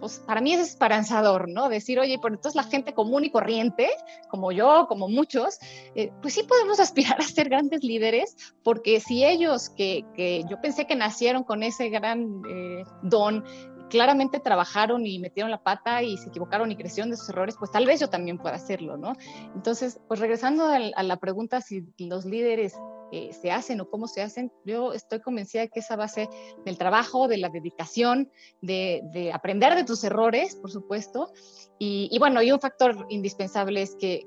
pues 0.00 0.18
para 0.20 0.40
mí 0.40 0.52
es 0.52 0.60
esperanzador, 0.60 1.48
¿no? 1.48 1.68
Decir, 1.68 1.98
oye, 1.98 2.18
por 2.18 2.32
entonces 2.32 2.54
la 2.54 2.68
gente 2.68 2.92
común 2.92 3.24
y 3.24 3.30
corriente, 3.30 3.90
como 4.28 4.52
yo, 4.52 4.86
como 4.88 5.08
muchos, 5.08 5.58
eh, 5.94 6.12
pues 6.20 6.34
sí 6.34 6.42
podemos 6.42 6.78
aspirar 6.80 7.20
a 7.20 7.24
ser 7.24 7.48
grandes 7.48 7.82
líderes, 7.82 8.36
porque 8.62 9.00
si 9.00 9.24
ellos 9.24 9.70
que, 9.70 10.04
que 10.14 10.44
yo 10.48 10.60
pensé 10.60 10.86
que 10.86 10.94
nacieron 10.94 11.42
con 11.42 11.62
ese 11.62 11.88
gran 11.88 12.42
eh, 12.48 12.84
don, 13.02 13.44
claramente 13.92 14.40
trabajaron 14.40 15.06
y 15.06 15.18
metieron 15.18 15.50
la 15.50 15.62
pata 15.62 16.02
y 16.02 16.16
se 16.16 16.30
equivocaron 16.30 16.72
y 16.72 16.76
crecieron 16.76 17.10
de 17.10 17.18
sus 17.18 17.28
errores, 17.28 17.56
pues 17.58 17.70
tal 17.70 17.84
vez 17.84 18.00
yo 18.00 18.08
también 18.08 18.38
pueda 18.38 18.54
hacerlo, 18.54 18.96
¿no? 18.96 19.12
Entonces, 19.54 20.00
pues 20.08 20.18
regresando 20.18 20.64
a 20.64 21.02
la 21.02 21.16
pregunta 21.18 21.60
si 21.60 21.84
los 21.98 22.24
líderes 22.24 22.74
eh, 23.12 23.34
se 23.34 23.50
hacen 23.52 23.82
o 23.82 23.90
cómo 23.90 24.08
se 24.08 24.22
hacen, 24.22 24.50
yo 24.64 24.94
estoy 24.94 25.20
convencida 25.20 25.60
de 25.60 25.68
que 25.68 25.80
esa 25.80 25.96
base 25.96 26.30
del 26.64 26.78
trabajo, 26.78 27.28
de 27.28 27.36
la 27.36 27.50
dedicación, 27.50 28.30
de, 28.62 29.30
aprender 29.34 29.74
de 29.74 29.84
tus 29.84 30.02
errores, 30.04 30.56
por 30.56 30.70
supuesto, 30.70 31.30
y, 31.78 32.16
bueno, 32.18 32.40
y 32.40 32.50
un 32.50 32.60
factor 32.60 33.04
indispensable 33.10 33.82
es 33.82 33.94
que, 33.96 34.24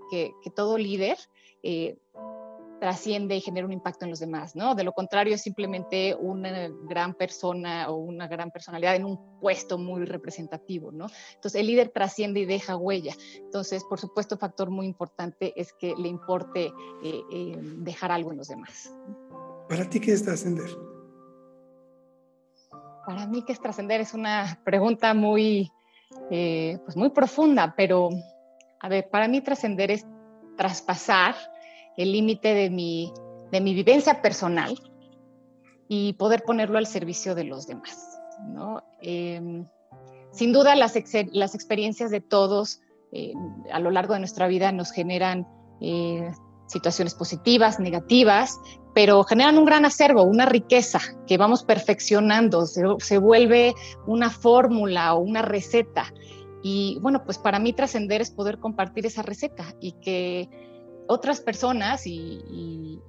todo 0.55 0.77
líder 0.77 1.17
eh, 1.63 1.98
trasciende 2.86 3.36
y 3.36 3.42
genera 3.42 3.65
un 3.65 3.74
impacto 3.74 4.06
en 4.06 4.12
los 4.12 4.20
demás, 4.20 4.56
¿no? 4.56 4.75
De 4.75 4.84
lo 4.84 4.94
contrario 4.94 5.34
es 5.34 5.42
simplemente 5.42 6.13
una 6.13 6.70
gran 6.88 7.15
persona 7.15 7.89
o 7.89 7.96
una 7.96 8.27
gran 8.27 8.51
personalidad 8.51 8.96
en 8.96 9.06
un 9.06 9.39
puesto 9.39 9.80
muy 9.80 10.06
representativo, 10.06 10.92
¿no? 10.92 11.08
Entonces 11.34 11.60
el 11.60 11.65
líder 11.65 11.89
trasciende 11.89 12.42
y 12.42 12.46
deja 12.46 12.77
huella. 12.77 13.15
Entonces, 13.38 13.84
por 13.86 14.00
supuesto, 14.00 14.38
factor 14.38 14.70
muy 14.70 14.86
importante 14.86 15.51
es 15.60 15.74
que 15.74 15.96
le 15.98 16.08
importe 16.08 16.65
eh, 17.04 17.22
eh, 17.34 17.58
dejar 17.77 18.12
algo 18.12 18.30
en 18.32 18.38
los 18.38 18.50
demás. 18.50 18.94
¿Para 19.68 19.89
ti 19.89 20.00
qué 20.00 20.12
es 20.12 20.24
trascender? 20.24 20.70
Para 23.08 23.25
mí 23.25 23.44
qué 23.48 23.54
es 23.54 23.60
trascender 23.60 24.00
es 24.00 24.13
una 24.13 24.62
pregunta 24.63 25.15
muy, 25.15 25.72
eh, 26.30 26.77
pues 26.86 26.96
muy 26.96 27.10
profunda, 27.10 27.74
pero 27.75 28.10
a 28.80 28.89
ver, 28.89 29.10
para 29.10 29.27
mí 29.27 29.42
trascender 29.42 29.89
es 29.89 30.06
traspasar 30.56 31.34
el 31.98 32.12
límite 32.12 32.54
de 32.54 32.70
mi, 32.70 33.12
de 33.52 33.62
mi 33.62 33.74
vivencia 33.74 34.22
personal 34.22 34.80
y 35.88 36.14
poder 36.14 36.44
ponerlo 36.44 36.78
al 36.78 36.88
servicio 36.88 37.36
de 37.36 37.44
los 37.46 37.68
demás. 37.68 38.20
¿no? 38.48 38.84
Em, 39.02 39.66
sin 40.32 40.52
duda, 40.52 40.75
las, 40.75 40.94
las, 41.32 41.56
experiencias 41.56 42.12
de 42.12 42.22
todos 42.22 42.82
eh, 43.12 43.34
a 43.72 43.80
lo 43.80 43.92
largo 43.92 44.14
de 44.14 44.20
nuestra 44.20 44.48
vida 44.48 44.72
nos 44.72 44.92
generan 44.92 45.48
eh, 45.82 46.32
situaciones 46.68 47.14
positivas, 47.14 47.80
negativas, 47.80 48.60
pero 48.94 49.24
generan 49.24 49.58
un 49.58 49.66
gran 49.66 49.86
acervo, 49.86 50.24
una 50.24 50.46
riqueza 50.46 51.00
que 51.28 51.38
vamos 51.38 51.64
perfeccionando, 51.64 52.66
se, 52.66 52.82
se 53.00 53.18
vuelve 53.18 53.74
una 54.08 54.30
fórmula 54.30 55.14
o 55.14 55.20
una 55.20 55.42
receta. 55.42 56.12
Y 56.64 56.98
bueno, 57.02 57.24
pues 57.24 57.38
para 57.38 57.60
mí 57.60 57.74
trascender 57.74 58.22
es 58.22 58.32
poder 58.32 58.58
compartir 58.58 59.06
esa 59.06 59.22
receta 59.22 59.75
y 59.80 59.92
que 60.02 60.50
otras 61.07 61.41
personas 61.41 62.05
y, 62.05 63.00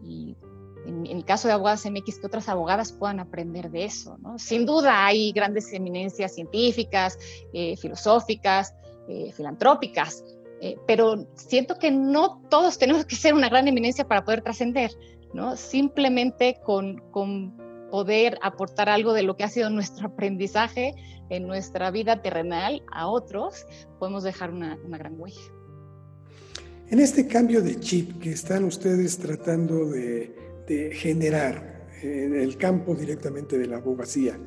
en, 0.87 1.07
el 1.07 1.25
caso 1.25 1.49
de 1.49 1.55
Abogadas 1.55 1.85
MX, 1.85 2.21
que 2.21 2.27
otras 2.27 2.49
abogadas 2.49 2.93
puedan 2.93 3.21
aprender 3.21 3.71
de 3.71 3.85
eso. 3.85 4.19
¿no? 4.19 4.39
Sin 4.39 4.67
duda 4.67 5.05
hay 5.07 5.33
grandes 5.33 5.73
eminencias 5.73 6.35
científicas, 6.35 7.19
eh, 7.53 7.77
filosóficas, 7.77 8.75
eh, 9.09 9.33
filantrópicas, 9.33 10.25
eh, 10.61 10.77
pero 10.87 11.27
siento 11.35 11.79
que 11.79 11.91
no 11.91 12.41
todos 12.49 12.79
tenemos 12.79 13.05
que 13.05 13.17
ser 13.17 13.35
una 13.35 13.49
gran 13.49 13.69
eminencia 13.69 14.07
para 14.07 14.25
poder 14.25 14.43
trascender, 14.43 14.91
¿no? 15.33 15.57
Simplemente 15.57 16.61
con, 16.65 16.99
con, 17.11 17.67
poder 17.91 18.37
aportar 18.43 18.89
algo 18.89 19.13
de 19.13 19.23
lo 19.23 19.37
que 19.37 19.45
ha 19.45 19.49
sido 19.49 19.71
nuestro 19.71 20.09
aprendizaje 20.09 20.93
en 21.31 21.47
nuestra 21.47 21.93
vida 21.93 22.21
terrenal 22.21 22.83
a 22.93 23.07
otros, 23.07 23.65
podemos 24.01 24.25
dejar 24.25 24.51
una, 24.51 24.77
una 24.85 24.99
gran 24.99 25.19
huella. 25.19 25.41
En 26.89 27.01
este 27.01 27.27
cambio 27.27 27.63
de 27.63 27.81
chip 27.81 28.21
que 28.21 28.31
están 28.31 28.63
ustedes 28.63 29.19
tratando 29.19 29.87
de, 29.87 30.33
generar 30.93 31.89
en 32.01 32.37
el 32.37 32.57
campo 32.57 32.95
directamente 32.95 33.59
de 33.59 33.67
la 33.67 33.79
abogacía, 33.79 34.39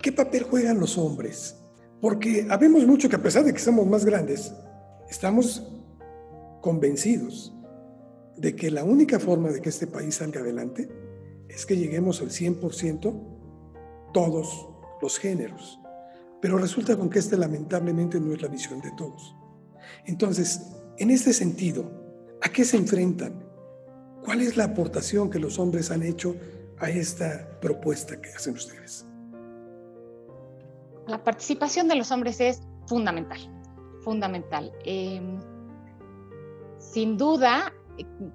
¿qué 0.00 0.10
papel 0.10 0.44
juegan 0.44 0.80
los 0.80 0.96
hombres? 0.96 1.56
Porque 2.00 2.46
habemos 2.48 2.86
mucho 2.86 3.10
que 3.10 3.16
a 3.16 3.22
pesar 3.22 3.44
de 3.44 3.52
que 3.52 3.58
somos 3.58 3.86
más 3.86 4.06
grandes, 4.06 4.54
estamos 5.10 5.70
convencidos 6.62 7.54
de 8.38 8.56
que 8.56 8.70
la 8.70 8.84
única 8.84 9.20
forma 9.20 9.50
de 9.50 9.60
que 9.60 9.68
este 9.68 9.86
país 9.86 10.14
salga 10.14 10.40
adelante 10.40 10.88
es 11.48 11.66
que 11.66 11.76
lleguemos 11.76 12.22
al 12.22 12.30
100% 12.30 14.12
todos 14.14 14.68
los 15.02 15.18
géneros. 15.18 15.78
Pero 16.40 16.56
resulta 16.56 16.96
con 16.96 17.10
que 17.10 17.18
este 17.18 17.36
lamentablemente 17.36 18.18
no 18.18 18.32
es 18.32 18.40
la 18.40 18.48
visión 18.48 18.80
de 18.80 18.92
todos. 18.96 19.36
Entonces, 20.06 20.81
en 20.98 21.10
este 21.10 21.32
sentido, 21.32 21.90
¿a 22.42 22.48
qué 22.48 22.64
se 22.64 22.76
enfrentan? 22.76 23.42
¿Cuál 24.24 24.40
es 24.40 24.56
la 24.56 24.64
aportación 24.64 25.30
que 25.30 25.38
los 25.38 25.58
hombres 25.58 25.90
han 25.90 26.02
hecho 26.02 26.36
a 26.78 26.90
esta 26.90 27.58
propuesta 27.60 28.20
que 28.20 28.30
hacen 28.30 28.54
ustedes? 28.54 29.06
La 31.06 31.22
participación 31.22 31.88
de 31.88 31.96
los 31.96 32.10
hombres 32.12 32.40
es 32.40 32.60
fundamental, 32.86 33.40
fundamental. 34.02 34.72
Em, 34.84 35.40
sin 36.78 37.16
duda, 37.16 37.72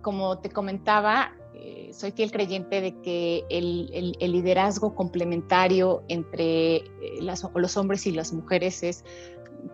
como 0.02 0.40
te 0.40 0.50
comentaba, 0.50 1.34
eh, 1.54 1.92
soy 1.94 2.12
fiel 2.12 2.32
creyente 2.32 2.82
de 2.82 3.00
que 3.02 3.46
el, 3.50 3.88
liderazgo 4.20 4.94
complementario 4.94 6.04
entre 6.08 6.76
eh, 6.76 6.84
los 7.22 7.78
hombres 7.78 8.06
y 8.06 8.12
las 8.12 8.34
mujeres 8.34 8.84
es 8.84 9.04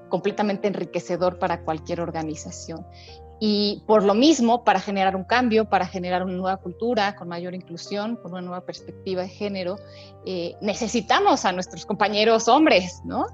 completamente 0.10 0.68
enriquecedor 0.68 1.40
para 1.40 1.63
cualquier 1.63 2.02
organización. 2.02 2.86
Y 3.40 3.84
por 3.88 4.04
lo 4.04 4.13
mismo, 4.13 4.63
para 4.63 4.80
generar 4.80 5.16
un 5.16 5.25
cambio, 5.25 5.70
para 5.70 5.86
generar 5.86 6.24
una 6.24 6.34
nueva 6.34 6.58
cultura 6.58 7.16
con 7.16 7.28
mayor 7.28 7.54
inclusión, 7.54 8.16
con 8.16 8.32
una 8.32 8.42
nueva 8.42 8.66
perspectiva 8.66 9.24
de 9.24 9.28
género, 9.28 9.75
eh, 10.25 10.56
necesitamos 10.62 11.44
a 11.44 11.52
nuestros 11.52 11.86
compañeros 11.86 12.48
hombres, 12.48 13.02
¿no? 13.04 13.25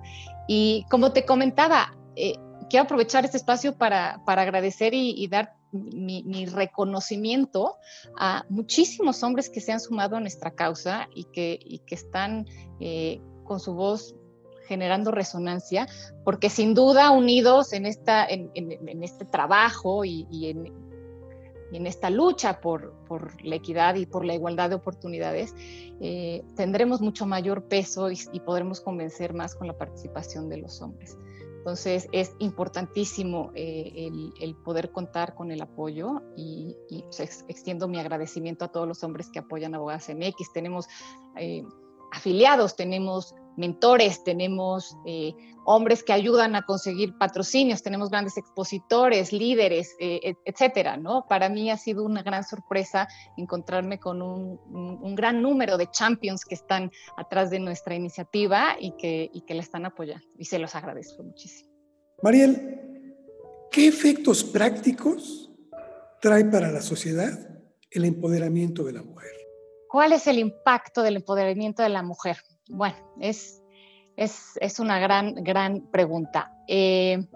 Y 0.47 0.85
como 0.89 1.11
te 1.11 1.25
comentaba, 1.25 1.95
eh, 2.15 2.33
quiero 2.69 2.85
aprovechar 2.85 3.25
este 3.25 3.37
espacio 3.37 3.77
para, 3.77 4.21
para 4.25 4.43
agradecer 4.43 4.93
y, 4.95 5.27
dar 5.27 5.53
mi, 5.71 6.23
mi, 6.23 6.45
reconocimiento 6.47 7.75
a 8.17 8.45
muchísimos 8.49 9.21
hombres 9.21 9.49
que 9.49 9.61
se 9.61 9.71
han 9.71 9.79
sumado 9.79 10.15
a 10.15 10.19
nuestra 10.19 10.51
causa 10.51 11.07
y 11.13 11.25
que, 11.25 11.59
y 11.61 11.79
que 11.79 11.95
están 11.95 12.47
eh, 12.79 13.21
con 13.43 13.59
su 13.59 13.73
voz 13.73 14.15
generando 14.69 15.09
resonancia, 15.09 15.87
porque 16.23 16.49
sin 16.51 16.75
duda 16.75 17.09
unidos 17.09 17.73
en, 17.73 17.87
esta, 17.87 18.25
en, 18.25 18.51
este 19.03 19.25
trabajo 19.25 20.05
y, 20.05 20.27
en, 20.31 21.85
esta 21.85 22.09
lucha 22.11 22.61
por, 22.61 22.93
la 23.43 23.55
equidad 23.55 23.95
y 23.95 24.05
por 24.05 24.23
la 24.23 24.35
igualdad 24.35 24.69
de 24.69 24.75
oportunidades, 24.75 25.55
eh, 25.99 26.43
tendremos 26.55 27.01
mucho 27.01 27.25
mayor 27.25 27.63
peso 27.63 28.11
y, 28.11 28.39
podremos 28.45 28.79
convencer 28.79 29.33
más 29.33 29.55
con 29.55 29.65
la 29.67 29.77
participación 29.77 30.49
de 30.49 30.57
los 30.57 30.81
hombres. 30.81 31.17
Entonces 31.57 32.07
es 32.13 32.35
importantísimo 32.39 33.51
eh, 33.53 34.09
el, 34.39 34.55
poder 34.55 34.91
contar 34.91 35.35
con 35.35 35.51
el 35.51 35.61
apoyo 35.61 36.21
y, 36.37 36.75
pues, 37.17 37.43
extiendo 37.47 37.87
mi 37.87 37.99
agradecimiento 37.99 38.65
a 38.65 38.67
todos 38.69 38.87
los 38.87 39.03
hombres 39.03 39.29
que 39.29 39.39
apoyan 39.39 39.75
Abogadas 39.75 40.09
MX. 40.09 40.53
Tenemos 40.53 40.87
eh, 41.37 41.63
afiliados, 42.11 42.75
tenemos 42.75 43.35
mentores, 43.57 44.23
tenemos 44.23 44.95
eh, 45.05 45.33
hombres 45.65 46.03
que 46.03 46.13
ayudan 46.13 46.55
a 46.55 46.63
conseguir 46.63 47.17
patrocinios, 47.17 47.83
tenemos 47.83 48.09
grandes 48.09 48.37
expositores, 48.37 49.31
líderes, 49.31 49.95
eh, 49.99 50.33
etcétera, 50.45 50.97
¿no? 50.97 51.25
Para 51.27 51.49
mí 51.49 51.69
ha 51.69 51.77
sido 51.77 52.03
una 52.03 52.23
gran 52.23 52.43
sorpresa 52.43 53.07
encontrarme 53.37 53.99
con 53.99 54.21
un, 54.21 55.15
gran 55.15 55.41
número 55.41 55.77
de 55.77 55.89
champions 55.91 56.45
que 56.45 56.55
están 56.55 56.91
atrás 57.17 57.49
de 57.49 57.59
nuestra 57.59 57.95
iniciativa 57.95 58.77
y 58.79 58.91
que, 58.97 59.29
y 59.33 59.41
que 59.41 59.53
la 59.53 59.61
están 59.61 59.85
apoyando. 59.85 60.25
Y 60.37 60.45
se 60.45 60.59
los 60.59 60.75
agradezco 60.75 61.23
muchísimo. 61.23 61.69
Mariel, 62.21 63.15
¿qué 63.71 63.87
efectos 63.87 64.43
prácticos 64.43 65.51
trae 66.21 66.45
para 66.45 66.71
la 66.71 66.81
sociedad 66.81 67.37
el 67.91 68.05
empoderamiento 68.05 68.83
de 68.83 68.93
la 68.93 69.03
mujer? 69.03 69.31
¿Cuál 69.89 70.13
es 70.13 70.27
el 70.27 70.37
impacto 70.37 71.01
del 71.01 71.17
empoderamiento 71.17 71.81
de 71.81 71.89
la 71.89 72.03
mujer? 72.03 72.37
Bueno, 72.69 72.95
es, 73.19 73.61
es, 74.15 74.79
una 74.79 74.99
gran, 74.99 75.35
gran 75.43 75.81
pregunta. 75.91 76.53
Eh, 76.67 77.27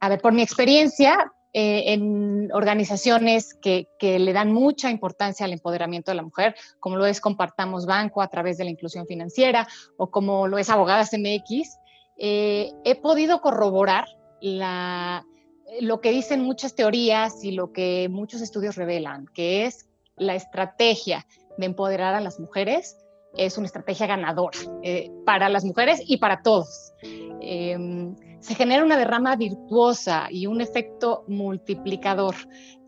a 0.00 0.08
ver, 0.08 0.20
por 0.20 0.32
mi 0.32 0.42
experiencia 0.42 1.32
eh, 1.52 1.92
en 1.92 2.50
organizaciones 2.52 3.54
que, 3.54 3.88
le 4.00 4.32
dan 4.32 4.52
mucha 4.52 4.90
importancia 4.90 5.44
al 5.44 5.52
empoderamiento 5.52 6.12
de 6.12 6.16
la 6.16 6.22
mujer, 6.22 6.54
como 6.78 6.96
lo 6.96 7.04
es 7.04 7.20
Compartamos 7.20 7.84
Banco 7.84 8.22
a 8.22 8.28
través 8.28 8.58
de 8.58 8.64
la 8.64 8.70
inclusión 8.70 9.06
financiera 9.06 9.66
o 9.96 10.10
como 10.10 10.46
lo 10.46 10.56
es 10.58 10.70
Abogadas 10.70 11.10
MX, 11.12 11.78
eh, 12.16 12.72
he 12.84 12.94
podido 12.94 13.40
corroborar 13.40 14.06
lo 14.40 16.00
que 16.00 16.10
dicen 16.12 16.42
muchas 16.42 16.76
teorías 16.76 17.42
y 17.42 17.50
lo 17.50 17.72
que 17.72 18.08
muchos 18.08 18.40
estudios 18.40 18.76
revelan, 18.76 19.26
que 19.34 19.66
es 19.66 19.88
la 20.16 20.36
estrategia 20.36 21.26
de 21.56 21.66
empoderar 21.66 22.14
a 22.14 22.20
las 22.20 22.38
mujeres 22.38 22.96
es 23.36 23.58
una 23.58 23.66
estrategia 23.66 24.06
ganadora 24.06 24.58
eh, 24.82 25.10
para 25.24 25.48
las 25.48 25.64
mujeres 25.64 26.00
y 26.04 26.18
para 26.18 26.42
todos. 26.42 26.92
Em, 27.40 28.16
se 28.40 28.54
genera 28.54 28.84
una 28.84 28.96
derrama 28.96 29.36
virtuosa 29.36 30.28
y 30.30 30.46
un 30.46 30.60
efecto 30.60 31.24
multiplicador 31.28 32.34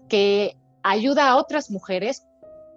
que 0.09 0.57
ayuda 0.83 1.29
a 1.29 1.37
otras 1.37 1.71
mujeres, 1.71 2.27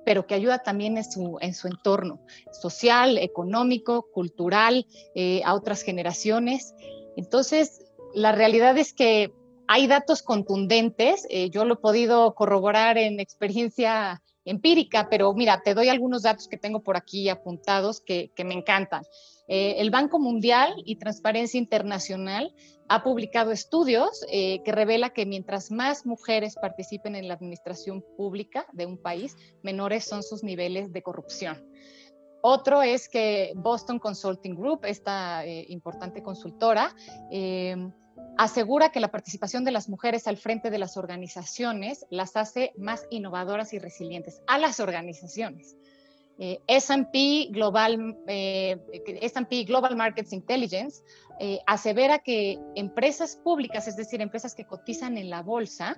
pero 0.06 0.28
que 0.28 0.36
ayuda 0.36 0.60
también 0.60 0.98
en 0.98 1.10
su, 1.10 1.38
en 1.40 1.54
su 1.54 1.68
entorno 1.68 2.20
social, 2.52 3.18
económico, 3.18 4.08
cultural, 4.14 4.86
eh, 5.16 5.42
a 5.46 5.54
otras 5.54 5.82
generaciones. 5.82 6.74
Entonces, 7.16 7.80
la 8.14 8.32
realidad 8.32 8.78
es 8.78 8.94
que 8.94 9.34
hay 9.68 9.88
datos 9.88 10.22
contundentes, 10.22 11.26
eh, 11.30 11.50
yo 11.50 11.64
lo 11.66 11.76
he 11.76 11.78
podido 11.78 12.36
corroborar 12.36 12.98
en 12.98 13.20
experiencia 13.20 14.22
empírica, 14.46 15.08
pero 15.10 15.34
mira, 15.34 15.62
te 15.64 15.74
doy 15.74 15.90
algunos 15.90 16.24
datos 16.24 16.48
que 16.48 16.58
tengo 16.58 16.82
por 16.82 16.98
aquí 16.98 17.30
apuntados 17.30 18.02
que, 18.02 18.32
me 18.44 18.54
encantan. 18.54 19.04
Eh, 19.48 19.76
el 19.80 19.90
Banco 19.90 20.20
Mundial 20.20 20.74
y 20.86 20.96
Transparencia 20.98 21.58
Internacional 21.58 22.54
ha 22.88 23.04
publicado 23.04 23.52
estudios 23.52 24.26
eh, 24.30 24.62
que 24.64 24.72
revela 24.72 25.12
que 25.12 25.26
mientras 25.26 25.72
más 25.72 26.06
mujeres 26.06 26.56
participen 26.56 27.16
en 27.16 27.28
la 27.28 27.34
administración 27.34 28.04
pública 28.18 28.66
de 28.74 28.86
un 28.86 28.98
país, 28.98 29.36
menores 29.62 30.06
son 30.06 30.24
sus 30.24 30.44
niveles 30.44 30.92
de 30.92 31.02
corrupción. 31.02 31.66
Otro 32.42 32.82
es 32.82 33.08
que 33.08 33.54
Boston 33.56 34.00
Consulting 34.00 34.56
Group, 34.56 34.84
esta 34.84 35.46
eh, 35.46 35.66
importante 35.70 36.22
consultora, 36.22 36.94
asegura 38.38 38.92
que 38.92 39.00
la 39.00 39.12
participación 39.12 39.64
de 39.64 39.72
las 39.72 39.90
mujeres 39.90 40.28
al 40.28 40.38
frente 40.38 40.70
de 40.70 40.78
las 40.78 40.98
organizaciones 40.98 42.06
las 42.10 42.36
hace 42.36 42.74
más 42.78 43.06
innovadoras 43.10 43.74
y 43.74 43.80
resilientes 43.80 44.42
a 44.48 44.58
las 44.58 44.80
organizaciones. 44.80 45.76
Eh, 46.40 46.62
S&P 46.68 47.50
Global, 47.52 48.18
eh, 48.28 48.80
Global 49.68 49.96
Markets 49.96 50.34
Intelligence 50.34 51.04
eh, 51.40 51.60
asevera 51.68 52.20
que 52.20 52.60
empresas 52.76 53.36
públicas, 53.36 53.88
es 53.88 53.96
decir, 53.96 54.20
empresas 54.20 54.56
que 54.56 54.66
cotizan 54.66 55.18
en 55.18 55.30
la 55.30 55.44
bolsa, 55.44 55.96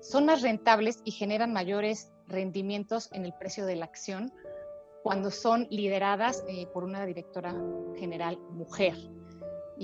son 0.00 0.26
más 0.26 0.42
rentables 0.42 1.00
y 1.04 1.12
generan 1.12 1.52
mayores 1.52 2.10
rendimientos 2.28 3.08
en 3.12 3.24
el 3.24 3.32
precio 3.32 3.64
de 3.66 3.76
la 3.76 3.86
acción 3.86 4.32
cuando 5.02 5.30
son 5.30 5.66
lideradas 5.70 6.44
por 6.72 6.84
una 6.84 7.04
directora 7.04 7.54
general 7.98 8.38
mujer. 8.50 8.94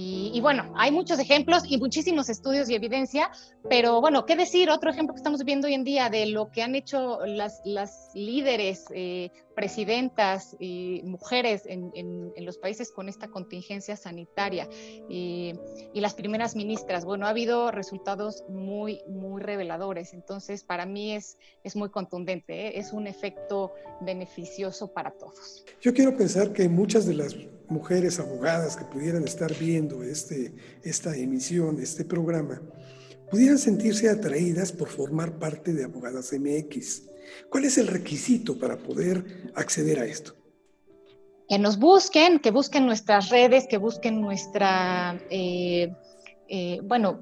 Y, 0.00 0.40
bueno, 0.40 0.72
hay 0.76 0.92
muchos 0.92 1.18
ejemplos 1.18 1.64
y 1.66 1.76
muchísimos 1.76 2.28
estudios 2.28 2.70
y 2.70 2.76
evidencia, 2.76 3.32
pero 3.68 4.00
bueno, 4.00 4.26
¿qué 4.26 4.36
decir? 4.36 4.70
Otro 4.70 4.92
ejemplo 4.92 5.12
que 5.12 5.18
estamos 5.18 5.42
viendo 5.42 5.66
hoy 5.66 5.74
en 5.74 5.82
día 5.82 6.08
de 6.08 6.26
lo 6.26 6.52
que 6.52 6.62
han 6.62 6.76
hecho 6.76 7.18
las, 7.26 7.60
las 7.64 8.12
líderes, 8.14 8.84
eh, 8.94 9.32
presidentas 9.56 10.54
y 10.60 11.02
mujeres 11.02 11.62
en, 11.66 11.90
en, 11.96 12.46
los 12.46 12.58
países 12.58 12.92
con 12.92 13.08
esta 13.08 13.26
contingencia 13.26 13.96
sanitaria 13.96 14.68
y 15.08 15.52
las 15.94 16.14
primeras 16.14 16.54
ministras. 16.54 17.04
Bueno, 17.04 17.26
ha 17.26 17.30
habido 17.30 17.72
resultados 17.72 18.44
muy, 18.48 19.00
muy 19.08 19.42
reveladores. 19.42 20.14
Entonces, 20.14 20.62
para 20.62 20.86
mí 20.86 21.16
es, 21.16 21.38
es 21.64 21.74
muy 21.74 21.90
contundente, 21.90 22.68
¿eh? 22.68 22.78
es 22.78 22.92
un 22.92 23.08
efecto 23.08 23.72
beneficioso 24.00 24.92
para 24.92 25.10
todos. 25.10 25.64
Yo 25.80 25.92
quiero 25.92 26.16
pensar 26.16 26.52
que 26.52 26.68
muchas 26.68 27.04
de 27.04 27.14
las 27.14 27.34
mujeres 27.68 28.18
abogadas 28.18 28.76
que 28.76 28.84
pudieran 28.84 29.24
estar 29.24 29.52
viendo 29.54 30.02
este, 30.02 30.54
esta 30.82 31.16
emisión, 31.16 31.80
este 31.80 32.04
programa, 32.04 32.60
pudieran 33.30 33.58
sentirse 33.58 34.08
atraídas 34.08 34.72
por 34.72 34.88
formar 34.88 35.38
parte 35.38 35.72
de 35.72 35.84
Abogadas 35.84 36.32
MX. 36.32 37.02
¿Cuál 37.50 37.64
es 37.64 37.78
el 37.78 37.86
requisito 37.86 38.58
para 38.58 38.78
poder 38.78 39.50
acceder 39.54 40.00
a 40.00 40.06
esto? 40.06 40.34
Que 41.48 41.58
nos 41.58 41.78
busquen, 41.78 42.40
que 42.40 42.50
busquen 42.50 42.86
nuestras 42.86 43.30
redes, 43.30 43.66
que 43.66 43.78
busquen 43.78 44.20
nuestra... 44.20 45.20
Eh, 45.30 45.94
eh, 46.48 46.80
bueno, 46.82 47.20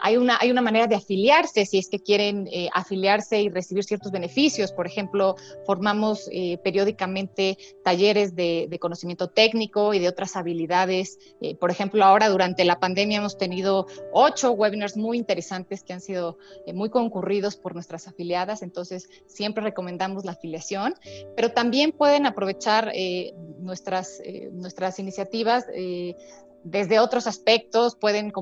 hay 0.00 0.16
una, 0.16 0.38
hay 0.40 0.50
una 0.50 0.62
manera 0.62 0.86
de 0.86 0.94
afiliarse 0.94 1.66
si 1.66 1.78
es 1.78 1.88
que 1.90 2.00
quieren 2.00 2.48
eh, 2.50 2.70
afiliarse 2.72 3.42
y 3.42 3.50
recibir 3.50 3.84
ciertos 3.84 4.10
beneficios. 4.10 4.72
Por 4.72 4.86
ejemplo, 4.86 5.36
formamos 5.66 6.28
eh, 6.32 6.58
periódicamente 6.64 7.58
talleres 7.84 8.34
de, 8.34 8.68
conocimiento 8.80 9.28
técnico 9.28 9.94
y 9.94 10.00
de 10.00 10.08
otras 10.08 10.34
habilidades. 10.34 11.18
por 11.60 11.70
ejemplo, 11.70 12.04
ahora 12.04 12.28
durante 12.30 12.64
la 12.64 12.80
pandemia 12.80 13.18
hemos 13.18 13.38
tenido 13.38 13.86
ocho 14.12 14.52
webinars 14.52 14.96
muy 14.96 15.18
interesantes 15.18 15.84
que 15.84 15.92
han 15.92 16.00
sido 16.00 16.38
muy 16.74 16.90
concurridos 16.90 17.56
por 17.56 17.74
nuestras 17.74 18.08
afiliadas. 18.08 18.62
Entonces, 18.62 19.08
siempre 19.26 19.62
recomendamos 19.62 20.24
la 20.24 20.32
afiliación, 20.32 20.94
pero 21.36 21.52
también 21.52 21.92
pueden 21.92 22.26
aprovechar 22.26 22.92
nuestras, 23.60 24.20
nuestras 24.52 24.98
iniciativas 24.98 25.66
desde 26.64 27.00
otros 27.00 27.26
aspectos, 27.26 27.96
pueden, 27.96 28.32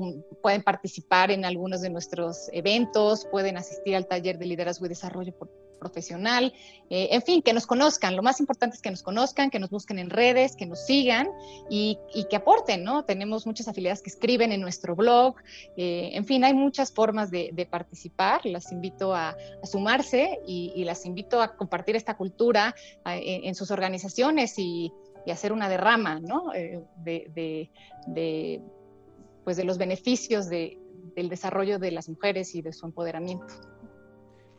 pueden 0.41 0.63
participar 0.63 1.31
en 1.31 1.45
algunos 1.45 1.81
de 1.81 1.89
nuestros 1.89 2.49
eventos, 2.53 3.25
pueden 3.31 3.57
asistir 3.57 3.95
al 3.95 4.07
taller 4.07 4.37
de 4.37 4.45
liderazgo 4.45 4.85
y 4.85 4.89
desarrollo 4.89 5.33
profesional, 5.81 6.53
eh, 6.91 7.09
en 7.11 7.23
fin, 7.23 7.41
que 7.41 7.53
nos 7.53 7.65
conozcan. 7.65 8.15
Lo 8.15 8.21
más 8.21 8.39
importante 8.39 8.75
es 8.75 8.81
que 8.83 8.91
nos 8.91 9.01
conozcan, 9.01 9.49
que 9.49 9.57
nos 9.57 9.71
busquen 9.71 9.97
en 9.97 10.11
redes, 10.11 10.55
que 10.55 10.67
nos 10.67 10.85
sigan 10.85 11.27
y, 11.71 11.97
que 12.29 12.35
aporten, 12.35 12.83
¿no? 12.83 13.03
Tenemos 13.03 13.47
muchas 13.47 13.67
afiliadas 13.67 14.03
que 14.03 14.11
escriben 14.11 14.51
en 14.51 14.61
nuestro 14.61 14.95
blog, 14.95 15.35
eh, 15.75 16.11
en 16.13 16.23
fin, 16.25 16.43
hay 16.43 16.53
muchas 16.53 16.91
formas 16.91 17.31
de, 17.31 17.67
participar. 17.69 18.45
Las 18.45 18.71
invito 18.71 19.15
a, 19.15 19.35
sumarse 19.63 20.39
y, 20.45 20.83
las 20.83 21.05
invito 21.05 21.41
a 21.41 21.55
compartir 21.55 21.95
esta 21.95 22.15
cultura 22.15 22.75
en 23.05 23.55
sus 23.55 23.71
organizaciones 23.71 24.53
y 24.57 24.91
y 25.25 25.31
hacer 25.31 25.53
una 25.53 25.69
derrama 25.69 26.19
¿no? 26.19 26.53
Eh, 26.53 26.83
de, 27.03 28.61
pues 29.43 29.57
de 29.57 29.63
los 29.63 29.77
beneficios 29.77 30.49
del 30.49 31.29
desarrollo 31.29 31.79
de 31.79 31.91
las 31.91 32.09
mujeres 32.09 32.55
y 32.55 32.61
de 32.61 32.73
su 32.73 32.85
empoderamiento. 32.85 33.53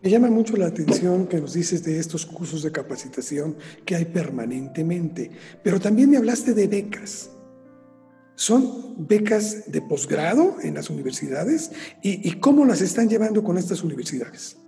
Me 0.03 0.11
llama 0.11 0.31
mucho 0.31 0.57
la 0.57 0.67
atención 0.67 1.29
que 1.29 1.41
nos 1.41 1.53
dices 1.53 1.85
de 1.85 1.97
estos 1.97 2.27
cursos 2.27 2.65
de 2.65 2.73
capacitación 2.73 3.57
que 3.85 3.95
hay 3.95 4.05
permanentemente, 4.05 5.31
pero 5.63 5.79
también 5.79 6.11
me 6.11 6.17
hablaste 6.17 6.55
de 6.55 6.67
becas. 6.67 7.31
¿Son 8.35 9.07
becas 9.07 9.71
de 9.71 9.81
posgrado 9.81 10.57
en 10.61 10.75
las 10.75 10.91
universidades? 10.91 11.71
¿Y, 12.03 12.33
cómo 12.41 12.65
las 12.65 12.81
están 12.81 13.09
llevando 13.09 13.45
con 13.45 13.57
estas 13.57 13.85
universidades? 13.85 14.59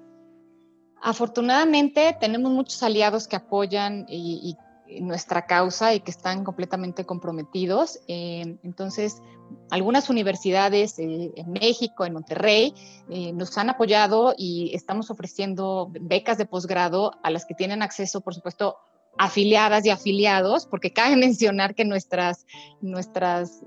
Afortunadamente 1.03 2.17
tenemos 2.21 2.53
muchos 2.53 2.81
aliados 2.85 3.27
que 3.27 3.35
apoyan 3.35 4.07
y, 4.09 4.57
nuestra 5.01 5.47
causa 5.47 5.95
y 5.95 6.01
que 6.01 6.11
están 6.11 6.45
completamente 6.45 7.05
comprometidos. 7.05 8.01
Eh, 8.09 8.57
entonces, 8.63 9.23
algunas 9.71 10.11
universidades 10.11 10.99
eh, 10.99 11.33
en 11.35 11.53
México, 11.53 12.05
en 12.05 12.15
Monterrey, 12.15 12.75
eh, 13.09 13.33
nos 13.33 13.57
han 13.59 13.71
apoyado 13.71 14.35
y 14.37 14.75
estamos 14.75 15.11
ofreciendo 15.11 15.91
becas 16.01 16.39
de 16.39 16.47
posgrado 16.47 17.13
a 17.23 17.31
las 17.31 17.45
que 17.45 17.55
tienen 17.55 17.83
acceso, 17.83 18.21
por 18.21 18.35
supuesto, 18.35 18.77
afiliadas 19.17 19.87
y 19.87 19.91
afiliados, 19.91 20.67
porque 20.67 20.93
cabe 20.93 21.17
mencionar 21.17 21.75
que 21.75 21.85
nuestras, 21.85 22.47
nuestras 22.81 23.63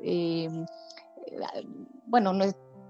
bueno, 2.06 2.34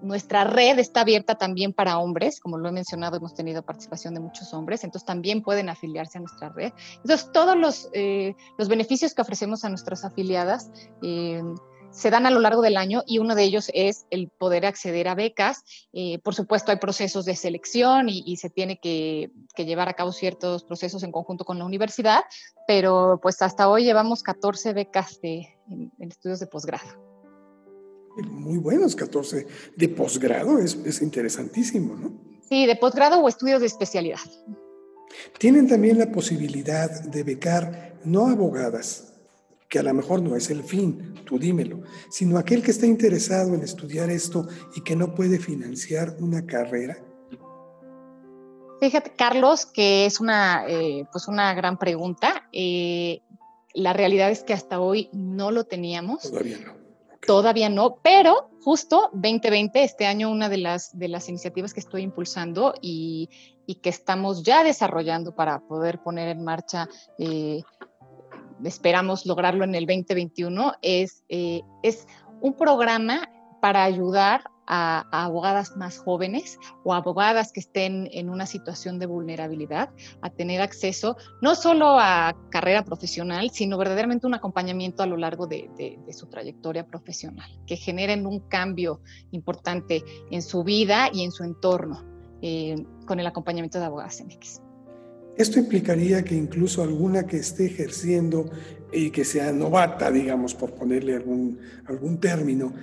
nuestra 0.01 0.43
red 0.43 0.79
está 0.79 1.01
abierta 1.01 1.35
también 1.35 1.73
para 1.73 1.97
hombres, 1.99 2.39
como 2.39 2.57
lo 2.57 2.69
he 2.69 2.71
mencionado, 2.71 3.17
hemos 3.17 3.33
tenido 3.33 3.63
participación 3.63 4.13
de 4.13 4.19
muchos 4.19 4.53
hombres, 4.53 4.83
entonces 4.83 5.05
también 5.05 5.41
pueden 5.41 5.69
afiliarse 5.69 6.17
a 6.17 6.21
nuestra 6.21 6.49
red. 6.49 6.71
Entonces, 6.97 7.31
todos 7.31 7.57
los, 7.57 7.89
eh, 7.93 8.35
los 8.57 8.67
beneficios 8.67 9.13
que 9.13 9.21
ofrecemos 9.21 9.63
a 9.63 9.69
nuestras 9.69 10.05
afiliadas 10.05 10.69
eh, 11.01 11.41
se 11.91 12.09
dan 12.09 12.25
a 12.25 12.29
lo 12.29 12.39
largo 12.39 12.61
del 12.61 12.77
año 12.77 13.03
y 13.07 13.19
uno 13.19 13.35
de 13.35 13.43
ellos 13.43 13.71
es 13.73 14.05
el 14.09 14.29
poder 14.29 14.65
acceder 14.65 15.07
a 15.07 15.15
becas. 15.15 15.63
Eh, 15.93 16.19
por 16.19 16.35
supuesto, 16.35 16.71
hay 16.71 16.77
procesos 16.77 17.25
de 17.25 17.35
selección 17.35 18.07
y, 18.09 18.37
se 18.37 18.49
tiene 18.49 18.79
que, 18.79 19.31
llevar 19.57 19.89
a 19.89 19.93
cabo 19.93 20.11
ciertos 20.11 20.63
procesos 20.63 21.03
en 21.03 21.11
conjunto 21.11 21.45
con 21.45 21.57
la 21.57 21.65
universidad, 21.65 22.21
pero 22.67 23.19
pues 23.21 23.41
hasta 23.41 23.69
hoy 23.69 23.83
llevamos 23.83 24.21
14 24.21 24.73
becas 24.73 25.19
de, 25.21 25.57
en, 25.69 25.91
estudios 25.99 26.39
de 26.39 26.47
posgrado. 26.47 27.06
Muy 28.23 28.57
buenos, 28.57 28.95
14 28.95 29.47
de 29.75 29.89
posgrado, 29.89 30.59
es, 30.59 30.75
es 30.85 31.01
interesantísimo, 31.01 31.95
¿no? 31.95 32.11
Sí, 32.49 32.65
de 32.65 32.75
posgrado 32.75 33.19
o 33.19 33.27
estudios 33.27 33.61
de 33.61 33.67
especialidad. 33.67 34.19
Tienen 35.37 35.67
también 35.67 35.99
la 35.99 36.11
posibilidad 36.11 36.89
de 36.89 37.23
becar 37.23 37.99
no 38.03 38.27
abogadas, 38.27 39.13
que 39.69 39.79
a 39.79 39.83
lo 39.83 39.93
mejor 39.93 40.21
no 40.21 40.35
es 40.35 40.49
el 40.49 40.63
fin, 40.63 41.15
tú 41.25 41.37
dímelo, 41.37 41.81
sino 42.09 42.37
aquel 42.37 42.63
que 42.63 42.71
está 42.71 42.85
interesado 42.85 43.53
en 43.53 43.61
estudiar 43.61 44.09
esto 44.09 44.47
y 44.75 44.81
que 44.81 44.95
no 44.95 45.13
puede 45.13 45.39
financiar 45.39 46.15
una 46.19 46.45
carrera? 46.45 46.97
Fíjate, 48.79 49.11
Carlos, 49.17 49.65
que 49.65 50.05
es 50.05 50.19
una, 50.19 50.65
eh, 50.67 51.05
pues 51.11 51.27
una 51.27 51.53
gran 51.53 51.77
pregunta. 51.77 52.47
Eh, 52.51 53.21
la 53.73 53.93
realidad 53.93 54.29
es 54.29 54.43
que 54.43 54.53
hasta 54.53 54.79
hoy 54.79 55.09
no 55.13 55.51
lo 55.51 55.65
teníamos. 55.65 56.23
Todavía 56.23 56.59
no. 56.63 56.76
Todavía 57.25 57.69
no, 57.69 57.97
pero 58.03 58.49
justo 58.61 59.09
2020, 59.13 59.83
este 59.83 60.05
año, 60.05 60.29
una 60.29 60.49
de 60.49 60.57
las, 60.57 60.97
de 60.97 61.07
las 61.07 61.29
iniciativas 61.29 61.73
que 61.73 61.79
estoy 61.79 62.01
impulsando 62.01 62.73
y, 62.81 63.29
y 63.65 63.75
que 63.75 63.89
estamos 63.89 64.43
ya 64.43 64.63
desarrollando 64.63 65.35
para 65.35 65.59
poder 65.59 65.99
poner 66.01 66.29
en 66.29 66.43
marcha 66.43 66.87
eh, 67.17 67.61
esperamos 68.63 69.25
lograrlo 69.25 69.63
en 69.63 69.75
el 69.75 69.85
2021, 69.85 70.73
es, 70.81 71.23
eh, 71.29 71.61
es 71.83 72.07
un 72.41 72.55
programa 72.55 73.29
para 73.61 73.83
ayudar 73.83 74.43
a, 74.67 75.07
abogadas 75.11 75.75
más 75.77 75.97
jóvenes 75.97 76.59
o 76.83 76.93
abogadas 76.93 77.51
que 77.51 77.59
estén 77.59 78.09
en 78.11 78.29
una 78.29 78.45
situación 78.45 78.99
de 78.99 79.05
vulnerabilidad 79.05 79.89
a 80.21 80.29
tener 80.29 80.61
acceso 80.61 81.17
no 81.41 81.55
solo 81.55 81.97
a 81.99 82.37
carrera 82.49 82.83
profesional, 82.83 83.49
sino 83.51 83.77
verdaderamente 83.77 84.27
un 84.27 84.33
acompañamiento 84.33 85.03
a 85.03 85.05
lo 85.05 85.17
largo 85.17 85.47
de, 85.47 85.69
su 86.11 86.27
trayectoria 86.27 86.85
profesional, 86.85 87.49
que 87.65 87.75
generen 87.77 88.25
un 88.25 88.39
cambio 88.41 89.01
importante 89.31 90.03
en 90.31 90.41
su 90.41 90.63
vida 90.63 91.09
y 91.11 91.23
en 91.23 91.31
su 91.31 91.43
entorno 91.43 92.03
eh, 92.41 92.75
con 93.05 93.19
el 93.19 93.27
acompañamiento 93.27 93.79
de 93.79 93.85
abogadas 93.85 94.23
MX. 94.23 94.61
Esto 95.37 95.59
implicaría 95.59 96.23
que 96.23 96.33
incluso 96.33 96.81
alguna 96.81 97.27
que 97.27 97.37
esté 97.37 97.67
ejerciendo 97.67 98.49
y 98.91 99.11
que 99.11 99.23
sea 99.23 99.51
novata, 99.51 100.09
digamos, 100.09 100.55
por 100.55 100.73
ponerle 100.73 101.15
algún, 101.15 101.59
algún 101.85 102.19
término, 102.19 102.73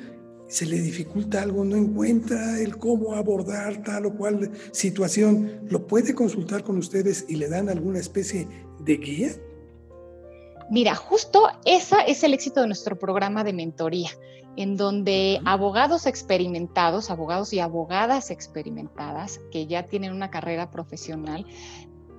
se 0.55 0.67
le 0.67 0.79
dificulta 0.81 1.43
algo, 1.43 1.65
no 1.65 1.75
encuentra 1.75 2.61
el 2.61 2.79
cómo 2.79 3.15
abordar 3.15 3.83
tal 3.83 4.07
o 4.07 4.15
cual 4.15 4.53
situación, 4.71 5.67
¿lo 5.69 5.89
puede 5.89 6.15
consultar 6.15 6.63
con 6.63 6.79
ustedes 6.79 7.25
y 7.29 7.35
le 7.35 7.49
dan 7.49 7.69
alguna 7.69 7.99
especie 7.99 8.47
de 8.79 8.97
guía? 8.97 9.31
Mira, 10.71 10.95
justo 10.95 11.49
ese 11.65 11.97
es 12.07 12.23
el 12.23 12.35
éxito 12.35 12.61
de 12.61 12.69
nuestro 12.69 12.97
programa 12.97 13.43
de 13.43 13.53
mentoría, 13.53 14.11
en 14.55 14.77
donde 14.77 15.41
abogados 15.45 16.07
experimentados, 16.07 17.11
abogados 17.11 17.53
y 17.53 17.59
abogadas 17.59 18.31
experimentadas 18.31 19.41
que 19.51 19.67
ya 19.67 19.89
tienen 19.89 20.13
una 20.13 20.31
carrera 20.31 20.71
profesional, 20.71 21.45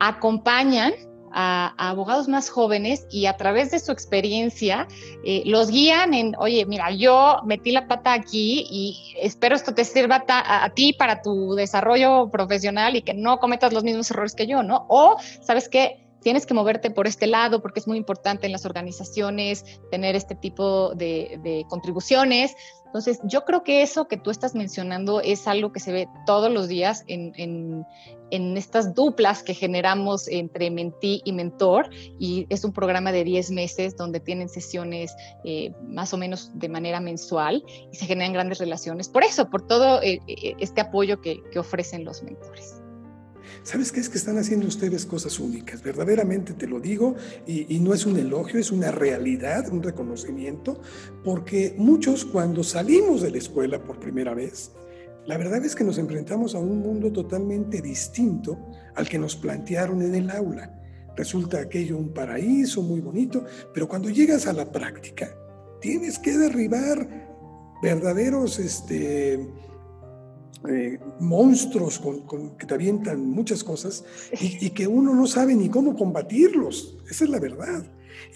acompañan 0.01 0.91
a, 1.35 1.75
abogados 1.89 2.27
más 2.29 2.49
jóvenes 2.49 3.05
y 3.11 3.25
a 3.25 3.35
través 3.35 3.69
de 3.69 3.79
su 3.79 3.91
experiencia 3.91 4.87
eh, 5.25 5.43
los 5.45 5.69
guían 5.69 6.13
en, 6.13 6.33
oye, 6.39 6.65
mira, 6.65 6.89
yo 6.91 7.41
metí 7.45 7.71
la 7.71 7.87
pata 7.87 8.13
aquí 8.13 8.65
y 8.69 9.15
espero 9.19 9.55
esto 9.55 9.73
te 9.73 9.83
sirva 9.83 10.23
a, 10.27 10.69
ti 10.69 10.93
para 10.93 11.21
tu 11.21 11.53
desarrollo 11.53 12.31
profesional 12.31 12.95
y 12.95 13.01
que 13.01 13.13
no 13.13 13.37
cometas 13.37 13.73
los 13.73 13.83
mismos 13.83 14.09
errores 14.09 14.33
que 14.33 14.47
yo, 14.47 14.63
¿no? 14.63 14.85
O, 14.87 15.17
¿sabes 15.41 15.67
qué? 15.67 16.01
Tienes 16.21 16.45
que 16.45 16.53
moverte 16.53 16.89
por 16.89 17.05
este 17.05 17.27
lado 17.27 17.61
porque 17.61 17.81
es 17.81 17.87
muy 17.87 17.97
importante 17.97 18.45
en 18.47 18.53
las 18.53 18.65
organizaciones 18.65 19.63
tener 19.91 20.15
este 20.15 20.35
tipo 20.35 20.95
de, 20.95 21.39
de 21.43 21.65
contribuciones. 21.69 22.55
Entonces, 22.95 23.19
yo 23.25 23.43
creo 23.43 23.61
que 23.61 23.81
eso 23.81 24.07
que 24.07 24.15
tú 24.15 24.31
estás 24.31 24.55
mencionando 24.55 25.19
es 25.19 25.49
algo 25.49 25.73
que 25.73 25.81
se 25.81 25.91
ve 25.91 26.07
todos 26.25 26.49
los 26.49 26.69
días 26.69 27.03
en, 27.07 27.33
en, 27.35 27.85
estas 28.31 28.93
duplas 28.93 29.43
que 29.43 29.53
generamos 29.53 30.27
entre 30.27 30.71
mentí 30.71 31.21
y 31.25 31.33
mentor. 31.33 31.89
Y 32.19 32.45
es 32.49 32.63
un 32.63 32.73
programa 32.73 33.11
de 33.11 33.23
10 33.23 33.51
meses 33.51 33.95
donde 33.95 34.19
tienen 34.19 34.49
sesiones 34.49 35.13
eh, 35.43 35.73
más 35.87 36.13
o 36.13 36.17
menos 36.17 36.51
de 36.53 36.69
manera 36.69 36.99
mensual 36.99 37.63
y 37.91 37.95
se 37.95 38.05
generan 38.05 38.33
grandes 38.33 38.59
relaciones. 38.59 39.09
Por 39.09 39.23
eso, 39.23 39.49
por 39.49 39.67
todo 39.67 40.01
eh, 40.01 40.19
eh, 40.27 40.55
este 40.59 40.81
apoyo 40.81 41.21
que, 41.21 41.41
que 41.51 41.59
ofrecen 41.59 42.05
los 42.05 42.23
mentores. 42.23 42.81
¿Sabes 43.65 43.91
qué 43.91 43.99
es 43.99 44.09
que 44.09 44.19
están 44.19 44.37
haciendo 44.37 44.67
ustedes 44.67 45.07
cosas 45.07 45.39
únicas? 45.39 45.81
Verdaderamente 45.81 46.53
te 46.53 46.67
lo 46.67 46.79
digo 46.79 47.15
y, 47.47 47.79
no 47.79 47.95
es 47.95 48.05
un 48.05 48.15
elogio, 48.15 48.59
es 48.59 48.71
una 48.71 48.91
realidad, 48.91 49.69
un 49.71 49.81
reconocimiento, 49.81 50.79
porque 51.23 51.73
muchos 51.75 52.25
cuando 52.25 52.63
salimos 52.63 53.23
de 53.23 53.31
la 53.31 53.39
escuela 53.39 53.83
por 53.83 53.99
primera 53.99 54.35
vez, 54.35 54.71
la 55.27 55.37
verdad 55.37 55.63
es 55.65 55.75
que 55.75 55.83
nos 55.83 55.97
enfrentamos 55.97 56.53
a 56.53 56.59
un 56.59 56.79
mundo 56.79 57.11
totalmente 57.11 57.81
distinto 57.81 58.57
al 58.95 59.07
que 59.07 59.17
nos 59.17 59.35
plantearon 59.35 60.01
en 60.01 60.13
el 60.13 60.29
aula. 60.29 60.71
Resulta 61.15 61.59
aquello 61.59 61.97
un 61.97 62.13
paraíso 62.13 62.81
muy 62.81 62.99
bonito, 62.99 63.45
pero 63.73 63.87
cuando 63.87 64.09
llegas 64.09 64.47
a 64.47 64.53
la 64.53 64.71
práctica, 64.71 65.35
tienes 65.81 66.19
que 66.19 66.37
derribar 66.37 67.07
verdaderos 67.81 68.59
este, 68.59 69.33
eh, 70.67 70.99
monstruos 71.19 71.99
con, 71.99 72.57
que 72.57 72.65
te 72.65 72.73
avientan 72.73 73.29
muchas 73.29 73.63
cosas 73.63 74.03
y, 74.39 74.69
que 74.71 74.87
uno 74.87 75.15
no 75.15 75.25
sabe 75.25 75.55
ni 75.55 75.69
cómo 75.69 75.95
combatirlos. 75.95 76.97
Esa 77.09 77.23
es 77.23 77.29
la 77.29 77.39
verdad. 77.39 77.83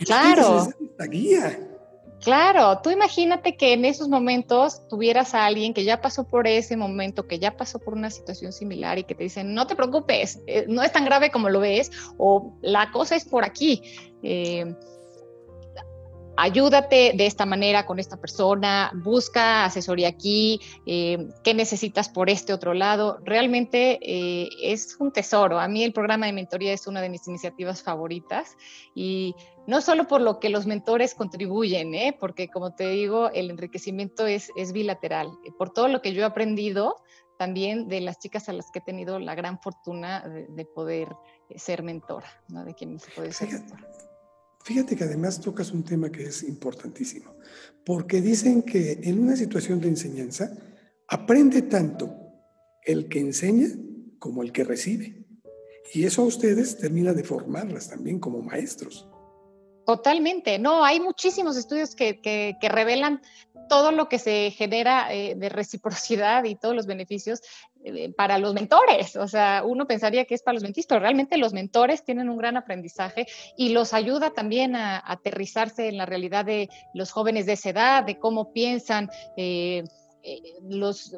claro. 0.05 0.69
La 0.97 1.07
guía. 1.07 1.68
Claro, 2.21 2.81
tú 2.81 2.89
imagínate 2.89 3.55
que 3.55 3.73
en 3.73 3.85
esos 3.85 4.09
momentos 4.09 4.85
tuvieras 4.89 5.33
a 5.33 5.45
alguien 5.45 5.73
que 5.73 5.85
ya 5.85 6.01
pasó 6.01 6.27
por 6.27 6.47
ese 6.47 6.75
momento, 6.75 7.27
que 7.27 7.39
ya 7.39 7.55
pasó 7.55 7.79
por 7.79 7.93
una 7.93 8.09
situación 8.09 8.51
similar 8.51 8.99
y 8.99 9.05
que 9.05 9.15
te 9.15 9.23
dicen, 9.23 9.53
no 9.53 9.67
te 9.67 9.75
preocupes, 9.75 10.41
eh, 10.45 10.65
no 10.67 10.83
es 10.83 10.91
tan 10.91 11.05
grave 11.05 11.31
como 11.31 11.49
lo 11.49 11.61
ves, 11.61 11.91
o 12.17 12.53
la 12.61 12.91
cosa 12.91 13.15
es 13.15 13.23
por 13.23 13.45
aquí. 13.45 13.83
Eh, 14.21 14.75
ayúdate 16.41 17.13
de 17.15 17.25
esta 17.25 17.45
manera 17.45 17.85
con 17.85 17.99
esta 17.99 18.17
persona, 18.17 18.91
busca 18.95 19.65
asesoría 19.65 20.07
aquí, 20.07 20.61
eh, 20.85 21.27
qué 21.43 21.53
necesitas 21.53 22.07
por 22.07 22.29
este 22.29 22.53
otro 22.53 22.73
lado. 22.73 23.19
Realmente 23.23 23.99
eh, 24.01 24.49
es 24.63 24.95
un 24.99 25.11
tesoro. 25.11 25.59
A 25.59 25.67
mí 25.67 25.83
el 25.83 25.93
programa 25.93 26.27
de 26.27 26.33
mentoría 26.33 26.73
es 26.73 26.87
una 26.87 27.01
de 27.01 27.09
mis 27.09 27.27
iniciativas 27.27 27.83
favoritas 27.83 28.55
y 28.95 29.35
no 29.67 29.81
solo 29.81 30.07
por 30.07 30.21
lo 30.21 30.39
que 30.39 30.49
los 30.49 30.65
mentores 30.65 31.13
contribuyen, 31.13 31.93
¿eh? 31.93 32.15
porque 32.17 32.47
como 32.47 32.73
te 32.73 32.87
digo, 32.87 33.29
el 33.31 33.51
enriquecimiento 33.51 34.25
es, 34.25 34.49
es 34.55 34.71
bilateral. 34.71 35.29
Por 35.57 35.71
todo 35.71 35.89
lo 35.89 36.01
que 36.01 36.13
yo 36.13 36.21
he 36.21 36.25
aprendido 36.25 36.95
también 37.37 37.87
de 37.87 38.01
las 38.01 38.19
chicas 38.19 38.49
a 38.49 38.53
las 38.53 38.71
que 38.71 38.79
he 38.79 38.81
tenido 38.81 39.19
la 39.19 39.35
gran 39.35 39.59
fortuna 39.61 40.21
de, 40.27 40.65
poder 40.65 41.09
ser 41.55 41.83
mentora, 41.83 42.27
¿no? 42.49 42.65
de 42.65 42.73
quien 42.73 42.99
se 42.99 43.11
puede 43.11 43.31
ser 43.31 43.49
mentora. 43.49 44.08
Fíjate 44.63 44.95
que 44.95 45.03
además 45.03 45.39
tocas 45.39 45.71
un 45.71 45.83
tema 45.83 46.11
que 46.11 46.23
es 46.23 46.43
importantísimo, 46.43 47.35
porque 47.85 48.21
dicen 48.21 48.61
que 48.61 48.99
en 49.03 49.19
una 49.19 49.35
situación 49.35 49.79
de 49.79 49.87
enseñanza 49.87 50.51
aprende 51.07 51.63
tanto 51.63 52.15
el 52.83 53.07
que 53.07 53.19
enseña 53.19 53.67
como 54.19 54.43
el 54.43 54.51
que 54.51 54.63
recibe. 54.63 55.25
Y 55.93 56.03
eso 56.03 56.21
a 56.21 56.25
ustedes 56.25 56.77
termina 56.77 57.13
de 57.13 57.23
formarlas 57.23 57.89
también 57.89 58.19
como 58.19 58.41
maestros. 58.41 59.09
Totalmente, 59.89 60.59
no, 60.59 60.85
hay 60.85 60.99
muchísimos 60.99 61.57
estudios 61.57 61.95
que, 61.95 62.21
que, 62.21 62.69
revelan 62.69 63.23
todo 63.67 63.91
lo 63.91 64.07
que 64.07 64.19
se 64.19 64.51
genera 64.51 65.11
eh, 65.11 65.33
de 65.33 65.49
reciprocidad 65.49 66.43
y 66.43 66.53
todos 66.53 66.75
los 66.75 66.85
beneficios 66.85 67.41
eh, 67.83 68.13
para 68.13 68.37
los 68.37 68.53
mentores. 68.53 69.15
O 69.15 69.27
sea, 69.27 69.63
uno 69.65 69.87
pensaría 69.87 70.25
que 70.25 70.35
es 70.35 70.43
para 70.43 70.53
los 70.53 70.61
mentores, 70.61 70.85
pero 70.85 70.99
realmente 70.99 71.37
los 71.37 71.53
mentores 71.53 72.03
tienen 72.03 72.29
un 72.29 72.37
gran 72.37 72.55
aprendizaje 72.55 73.25
y 73.57 73.69
los 73.69 73.95
ayuda 73.95 74.29
también 74.29 74.75
a, 74.75 75.01
aterrizarse 75.03 75.87
en 75.87 75.97
la 75.97 76.05
realidad 76.05 76.45
de 76.45 76.69
los 76.93 77.09
jóvenes 77.09 77.47
de 77.47 77.53
esa 77.53 77.71
edad, 77.71 78.03
de 78.03 78.19
cómo 78.19 78.53
piensan. 78.53 79.09
Eh, 79.37 79.85
los, 80.69 81.15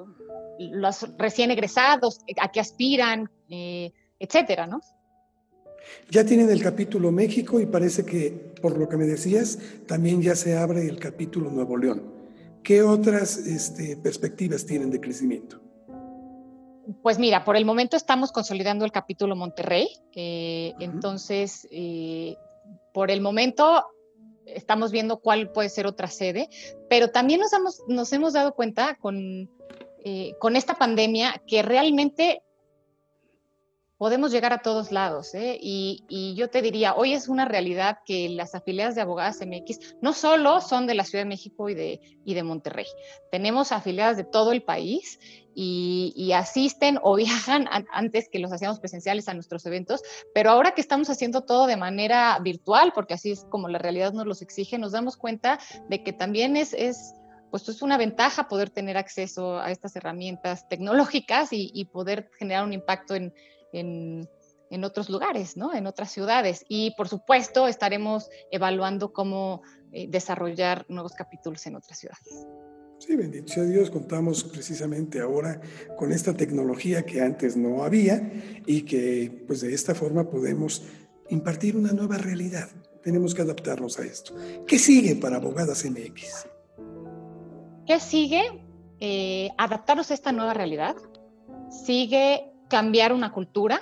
los 0.60 1.18
recién 1.18 1.52
egresados, 1.52 2.20
a 2.40 2.50
qué 2.50 2.62
aspiran, 2.62 3.30
etcétera, 4.20 4.68
¿no? 4.68 4.80
Ya 6.10 6.26
tienen 6.26 6.50
el 6.50 6.62
capítulo 6.62 7.12
México 7.12 7.60
y 7.60 7.66
parece 7.66 8.06
que, 8.06 8.54
por 8.62 8.78
lo 8.78 8.88
que 8.90 8.98
me 8.98 9.06
decías, 9.06 9.60
también 9.88 10.22
ya 10.22 10.36
se 10.36 10.58
abre 10.58 10.88
el 10.88 11.00
capítulo 11.00 11.50
Nuevo 11.50 11.78
León. 11.78 12.22
¿qué 12.64 12.84
otras 12.84 13.38
este, 13.38 13.98
perspectivas 13.98 14.66
tienen 14.66 14.92
de 14.92 15.00
crecimiento? 15.00 15.60
Pues 17.02 17.20
mira, 17.20 17.44
por 17.46 17.56
el 17.56 17.66
momento 17.66 17.96
estamos 17.96 18.32
consolidando 18.32 18.86
el 18.86 18.92
capítulo 18.92 19.36
Monterrey, 19.36 19.90
eh, 20.16 20.74
entonces 20.80 21.68
eh, 21.72 22.36
por 22.94 23.12
el 23.12 23.22
momento 23.22 23.86
estamos 24.46 24.92
viendo 24.92 25.20
cuál 25.20 25.52
puede 25.52 25.70
ser 25.70 25.88
otra 25.88 26.08
sede, 26.08 26.50
pero 26.90 27.10
también 27.10 27.40
nos, 27.40 27.52
nos 27.88 28.12
hemos 28.14 28.34
dado 28.34 28.54
cuenta 28.54 28.98
con, 29.00 29.50
eh, 30.04 30.34
con 30.40 30.56
esta 30.56 30.74
pandemia 30.74 31.42
que 31.48 31.62
realmente 31.62 32.42
podemos 34.02 34.32
llegar 34.32 34.52
a 34.52 34.64
todos 34.64 34.92
lados. 34.92 35.36
¿eh? 35.36 35.60
Y, 35.62 36.34
yo 36.36 36.50
te 36.50 36.64
diría, 36.64 36.96
hoy 36.96 37.14
es 37.14 37.28
una 37.28 37.46
realidad 37.46 38.00
que 38.04 38.30
las 38.30 38.56
afiliadas 38.56 38.96
de 38.96 39.02
abogadas 39.02 39.42
MX 39.46 39.98
no 40.02 40.14
solo 40.14 40.60
son 40.60 40.88
de 40.88 40.96
la 40.96 41.04
Ciudad 41.04 41.24
de 41.24 41.30
México 41.30 41.70
y 41.70 41.76
de, 41.76 42.02
y 42.26 42.34
de 42.34 42.42
Monterrey, 42.42 42.88
tenemos 43.32 43.72
afiliadas 43.72 44.18
de 44.18 44.24
todo 44.24 44.54
el 44.54 44.64
país 44.64 45.20
y, 45.54 46.32
asisten 46.34 46.98
o 47.04 47.16
viajan 47.18 47.70
antes 47.94 48.28
que 48.28 48.40
los 48.40 48.52
hacíamos 48.52 48.80
presenciales 48.80 49.28
a 49.28 49.36
nuestros 49.36 49.68
eventos, 49.68 50.02
pero 50.34 50.50
ahora 50.50 50.72
que 50.72 50.82
estamos 50.82 51.12
haciendo 51.12 51.42
todo 51.42 51.68
de 51.68 51.78
manera 51.78 52.40
virtual, 52.40 52.94
porque 52.96 53.14
así 53.14 53.30
es 53.30 53.46
como 53.52 53.68
la 53.68 53.78
realidad 53.78 54.14
nos 54.14 54.26
los 54.26 54.42
exige, 54.42 54.80
nos 54.80 54.94
damos 54.94 55.16
cuenta 55.16 55.60
de 55.90 56.02
que 56.02 56.12
también 56.12 56.58
es, 56.58 56.74
es 56.74 57.14
pues 57.52 57.70
es 57.70 57.84
una 57.84 58.00
ventaja 58.00 58.48
poder 58.48 58.72
tener 58.72 58.98
acceso 58.98 59.60
a 59.60 59.70
estas 59.70 59.96
herramientas 59.96 60.68
tecnológicas 60.70 61.50
y 61.52 61.86
poder 61.86 62.32
generar 62.40 62.64
un 62.64 62.74
impacto 62.74 63.14
en, 63.14 63.32
en, 63.74 64.28
otros 64.84 65.10
lugares, 65.10 65.58
¿no? 65.58 65.74
en 65.74 65.86
otras 65.88 66.12
ciudades. 66.12 66.66
Y 66.70 66.96
por 66.96 67.10
supuesto 67.10 67.68
estaremos 67.68 68.30
evaluando 68.52 69.12
cómo 69.12 69.62
eh, 69.92 70.08
desarrollar 70.10 70.86
nuevos 70.90 71.14
capítulos 71.14 71.66
en 71.68 71.76
otras 71.76 72.00
ciudades. 72.00 72.48
Sí, 73.00 73.16
bendito 73.16 73.52
sea 73.52 73.64
Dios, 73.64 73.90
contamos 73.90 74.44
precisamente 74.44 75.20
ahora 75.20 75.60
con 75.98 76.12
esta 76.12 76.36
tecnología 76.36 77.04
que 77.04 77.20
antes 77.22 77.58
no 77.58 77.84
había 77.84 78.32
y 78.68 78.84
que 78.84 79.44
pues 79.48 79.62
de 79.62 79.74
esta 79.74 79.96
forma 79.96 80.30
podemos 80.30 80.84
impartir 81.30 81.76
una 81.76 81.94
nueva 81.94 82.18
realidad. 82.20 82.70
Tenemos 83.02 83.34
que 83.34 83.42
adaptarnos 83.42 83.98
a 83.98 84.04
esto. 84.04 84.36
¿Qué 84.68 84.78
sigue 84.78 85.16
para 85.16 85.38
Abogadas 85.38 85.84
MX? 85.84 86.46
¿Qué 87.88 88.00
sigue? 88.00 88.64
Eh, 89.00 89.50
adaptarnos 89.58 90.12
a 90.12 90.14
esta 90.14 90.32
nueva 90.32 90.54
realidad. 90.54 90.96
Sigue 91.86 92.51
cambiar 92.72 93.12
una 93.12 93.34
cultura, 93.34 93.82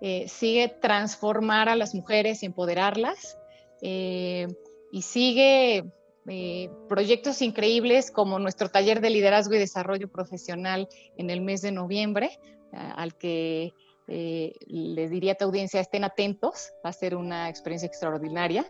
eh, 0.00 0.26
sigue 0.28 0.68
transformar 0.68 1.68
a 1.68 1.76
las 1.76 1.94
mujeres 1.94 2.42
y 2.42 2.46
empoderarlas, 2.46 3.38
eh, 3.82 4.48
y 4.90 5.02
sigue 5.02 5.84
eh, 6.26 6.70
proyectos 6.88 7.42
increíbles 7.42 8.10
como 8.10 8.38
nuestro 8.38 8.70
taller 8.70 9.02
de 9.02 9.10
liderazgo 9.10 9.54
y 9.54 9.58
desarrollo 9.58 10.08
profesional 10.08 10.88
en 11.18 11.28
el 11.28 11.42
mes 11.42 11.60
de 11.60 11.72
noviembre, 11.72 12.40
al 12.72 13.14
que 13.16 13.72
les 14.06 15.10
diría 15.10 15.32
a 15.32 15.34
tu 15.34 15.44
audiencia 15.44 15.80
estén 15.80 16.04
atentos, 16.04 16.70
va 16.84 16.90
a 16.90 16.92
ser 16.94 17.14
una 17.14 17.50
experiencia 17.50 17.86
extraordinaria. 17.86 18.64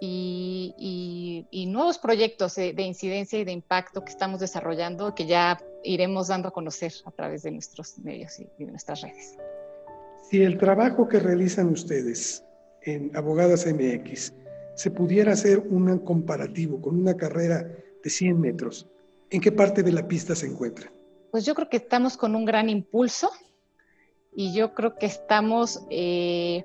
Y, 0.00 1.44
nuevos 1.68 1.98
proyectos 1.98 2.54
de, 2.54 2.82
incidencia 2.82 3.38
y 3.38 3.44
de 3.44 3.52
impacto 3.52 4.04
que 4.04 4.10
estamos 4.10 4.40
desarrollando 4.40 5.14
que 5.14 5.26
ya 5.26 5.58
iremos 5.84 6.28
dando 6.28 6.48
a 6.48 6.52
conocer 6.52 6.92
a 7.04 7.10
través 7.10 7.42
de 7.42 7.50
nuestros 7.50 7.98
medios 7.98 8.38
y, 8.38 8.48
de 8.58 8.70
nuestras 8.70 9.02
redes. 9.02 9.36
Si 10.28 10.42
el 10.42 10.58
trabajo 10.58 11.08
que 11.08 11.18
realizan 11.18 11.68
ustedes 11.68 12.44
en 12.82 13.10
Abogadas 13.16 13.66
MX 13.66 14.32
se 14.74 14.90
pudiera 14.90 15.32
hacer 15.32 15.58
un 15.58 15.98
comparativo 16.00 16.80
con 16.80 16.96
una 16.96 17.16
carrera 17.16 17.66
de 18.02 18.10
100 18.10 18.40
metros, 18.40 18.86
¿en 19.30 19.40
qué 19.40 19.52
parte 19.52 19.82
de 19.82 19.92
la 19.92 20.06
pista 20.06 20.34
se 20.34 20.46
encuentra? 20.46 20.90
Pues 21.30 21.44
yo 21.44 21.54
creo 21.54 21.68
que 21.68 21.76
estamos 21.76 22.16
con 22.16 22.34
un 22.34 22.44
gran 22.44 22.68
impulso 22.68 23.30
y 24.34 24.54
yo 24.54 24.74
creo 24.74 24.96
que 24.96 25.06
estamos 25.06 25.82
eh, 25.90 26.64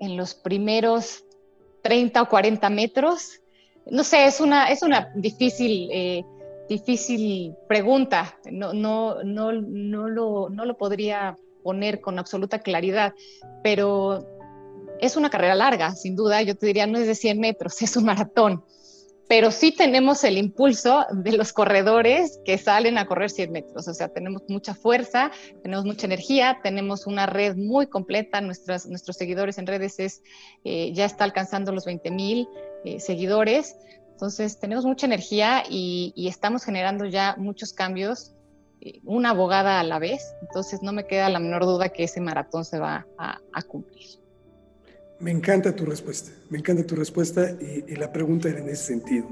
en 0.00 0.16
los 0.16 0.34
primeros 0.34 1.24
30 1.82 2.22
o 2.22 2.28
40 2.28 2.68
metros. 2.70 3.40
No 3.88 4.02
sé, 4.02 4.26
es 4.26 4.40
una, 4.40 4.66
es 4.70 4.82
una 4.82 5.12
difícil, 5.14 5.88
eh, 5.92 6.24
difícil 6.68 7.54
pregunta. 7.68 8.38
No, 8.50 8.72
no, 8.72 9.22
no, 9.24 9.52
no, 9.52 10.08
lo, 10.08 10.48
no 10.48 10.64
lo 10.64 10.76
podría 10.76 11.36
poner 11.62 12.00
con 12.00 12.18
absoluta 12.18 12.60
claridad, 12.60 13.14
pero 13.62 14.26
es 15.00 15.16
una 15.16 15.30
carrera 15.30 15.54
larga, 15.54 15.94
sin 15.94 16.16
duda. 16.16 16.42
Yo 16.42 16.54
te 16.56 16.66
diría, 16.66 16.86
no 16.86 16.98
es 16.98 17.06
de 17.06 17.14
100 17.14 17.40
metros, 17.40 17.80
es 17.82 17.96
un 17.96 18.04
maratón 18.04 18.62
pero 19.28 19.50
sí 19.50 19.72
tenemos 19.72 20.22
el 20.24 20.38
impulso 20.38 21.04
de 21.10 21.32
los 21.32 21.52
corredores 21.52 22.40
que 22.44 22.58
salen 22.58 22.96
a 22.96 23.06
correr 23.06 23.30
100 23.30 23.50
metros, 23.50 23.88
o 23.88 23.94
sea, 23.94 24.08
tenemos 24.08 24.42
mucha 24.48 24.74
fuerza, 24.74 25.32
tenemos 25.62 25.84
mucha 25.84 26.06
energía, 26.06 26.60
tenemos 26.62 27.06
una 27.06 27.26
red 27.26 27.56
muy 27.56 27.86
completa, 27.86 28.40
nuestros 28.40 29.16
seguidores 29.16 29.58
en 29.58 29.66
redes 29.66 29.98
es, 29.98 30.22
eh, 30.64 30.92
ya 30.92 31.04
está 31.04 31.24
alcanzando 31.24 31.72
los 31.72 31.84
20 31.84 32.10
mil 32.10 32.48
eh, 32.84 33.00
seguidores, 33.00 33.76
entonces 34.16 34.58
tenemos 34.58 34.86
mucha 34.86 35.04
energía 35.04 35.64
y, 35.68 36.26
estamos 36.26 36.64
generando 36.64 37.04
ya 37.04 37.34
muchos 37.36 37.74
cambios, 37.74 38.32
eh, 38.80 39.00
una 39.04 39.30
abogada 39.30 39.78
a 39.78 39.82
la 39.82 39.98
vez, 39.98 40.22
entonces 40.40 40.80
no 40.80 40.94
me 40.94 41.06
queda 41.06 41.28
la 41.28 41.38
menor 41.38 41.66
duda 41.66 41.90
que 41.90 42.04
ese 42.04 42.22
maratón 42.22 42.64
se 42.64 42.78
va 42.78 43.06
a 43.18 43.62
cumplir. 43.68 44.06
Me 45.20 45.30
encanta 45.30 45.76
tu 45.76 45.84
respuesta, 45.84 46.30
me 46.48 46.56
encanta 46.56 46.86
tu 46.86 46.96
respuesta 46.96 47.50
y, 47.60 47.94
la 47.94 48.10
pregunta 48.10 48.48
era 48.48 48.60
en 48.60 48.70
ese 48.70 48.84
sentido, 48.84 49.26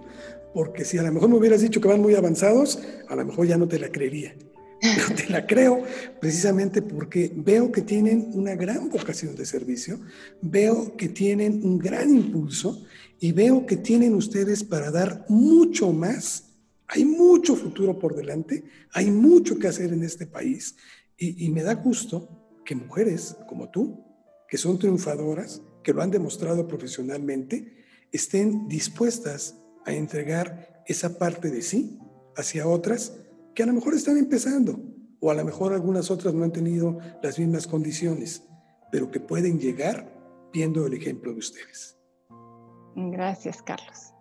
porque 0.53 0.85
si 0.85 0.99
a 0.99 1.03
lo 1.03 1.13
mejor 1.13 1.31
me 1.31 1.37
hubieras 1.37 1.63
dicho 1.63 1.81
que 1.81 1.89
van 1.89 2.03
muy 2.03 2.15
avanzados, 2.15 2.79
a 3.09 3.17
lo 3.17 3.25
mejor 3.25 3.47
ya 3.47 3.57
no 3.57 3.67
te 3.67 3.79
la 3.79 3.89
creería. 3.89 4.35
Pero 4.83 5.17
te 5.17 5.31
la 5.31 5.47
creo 5.47 5.83
precisamente 6.21 6.83
porque 6.83 7.33
veo 7.35 7.73
que 7.73 7.81
tienen 7.81 8.33
una 8.35 8.55
gran 8.55 8.91
vocación 8.91 9.35
de 9.35 9.47
servicio, 9.47 9.99
veo 10.43 10.95
que 10.95 11.09
tienen 11.09 11.65
un 11.65 11.79
gran 11.79 12.11
impulso 12.11 12.85
y 13.25 13.33
veo 13.33 13.65
que 13.65 13.79
tienen 13.79 14.15
ustedes 14.15 14.63
para 14.63 14.91
dar 14.91 15.25
mucho 15.31 15.95
más. 15.95 16.45
Hay 16.89 17.07
mucho 17.07 17.57
futuro 17.57 17.99
por 17.99 18.15
delante, 18.15 18.65
hay 18.93 19.11
mucho 19.11 19.59
que 19.59 19.67
hacer 19.67 19.95
en 19.95 20.03
este 20.03 20.27
país 20.27 20.77
y, 21.17 21.49
me 21.49 21.63
da 21.63 21.73
gusto 21.73 22.29
que 22.67 22.75
mujeres 22.75 23.35
como 23.49 23.71
tú, 23.71 24.05
que 24.47 24.59
son 24.59 24.79
triunfadoras, 24.79 25.63
que 25.83 25.95
lo 25.95 26.03
han 26.03 26.11
demostrado 26.11 26.69
profesionalmente, 26.69 27.87
estén 28.13 28.69
dispuestas 28.69 29.55
a 29.87 29.95
entregar 29.95 30.85
esa 30.87 31.17
parte 31.17 31.51
de 31.51 31.63
sí 31.63 31.99
hacia 32.37 32.69
otras 32.69 33.15
que 33.55 33.63
a 33.63 33.67
lo 33.67 33.73
mejor 33.73 33.95
están 33.95 34.19
empezando 34.19 34.79
o 35.21 35.31
a 35.31 35.35
lo 35.35 35.47
mejor 35.47 35.73
algunas 35.73 36.11
otras 36.11 36.35
no 36.35 36.45
han 36.45 36.53
tenido 36.53 36.99
las 37.23 37.39
mismas 37.39 37.67
condiciones, 37.67 38.43
pero 38.93 39.11
que 39.11 39.19
pueden 39.19 39.59
llegar 39.59 40.13
viendo 40.53 40.87
el 40.87 40.93
ejemplo 40.93 41.33
de 41.33 41.39
ustedes. 41.39 41.94
Gracias, 42.95 43.63
Carlos. 43.63 44.13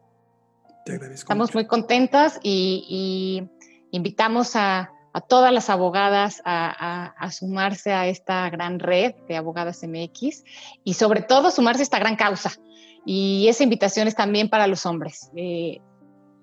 Te 0.85 0.93
agradezco. 0.93 1.25
Estamos 1.25 1.53
muy 1.53 1.67
contentas 1.67 2.39
y 2.43 3.47
invitamos 3.91 4.55
a, 4.55 4.91
a 5.13 5.21
todas 5.21 5.53
las 5.53 5.69
abogadas 5.69 6.41
a, 6.43 7.29
sumarse 7.31 7.93
a 7.93 8.07
esta 8.07 8.49
gran 8.49 8.79
red 8.79 9.13
de 9.27 9.37
abogadas 9.37 9.83
MX 9.83 10.43
y 10.83 10.95
sobre 10.95 11.21
todo 11.21 11.51
sumarse 11.51 11.81
a 11.81 11.83
esta 11.83 11.99
gran 11.99 12.15
causa. 12.15 12.51
Y 13.05 13.47
esa 13.47 13.63
invitación 13.63 14.07
es 14.07 14.15
también 14.15 14.49
para 14.49 14.65
los 14.65 14.85
hombres. 14.85 15.29
Eh, 15.35 15.79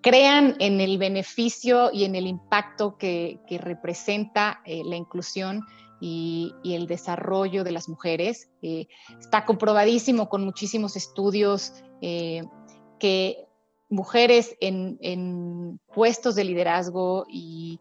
crean 0.03 0.55
en 0.61 0.81
el 0.81 0.99
beneficio 0.99 1.91
y 1.93 2.05
en 2.05 2.15
el 2.15 2.27
impacto 2.27 2.97
que, 2.97 3.41
representa 3.61 4.61
eh, 4.65 4.83
la 4.85 4.97
inclusión 4.97 5.63
y, 6.01 6.55
el 6.65 6.87
desarrollo 6.87 7.65
de 7.65 7.73
las 7.73 7.89
mujeres. 7.89 8.49
Eh, 8.63 8.89
está 9.19 9.45
comprobadísimo 9.45 10.29
con 10.29 10.45
muchísimos 10.45 10.97
estudios 10.97 11.75
que 12.01 13.47
mujeres 13.91 14.57
en, 14.61 14.97
en 15.03 15.81
puestos 15.93 16.35
de 16.35 16.45
liderazgo 16.45 17.27
y 17.29 17.79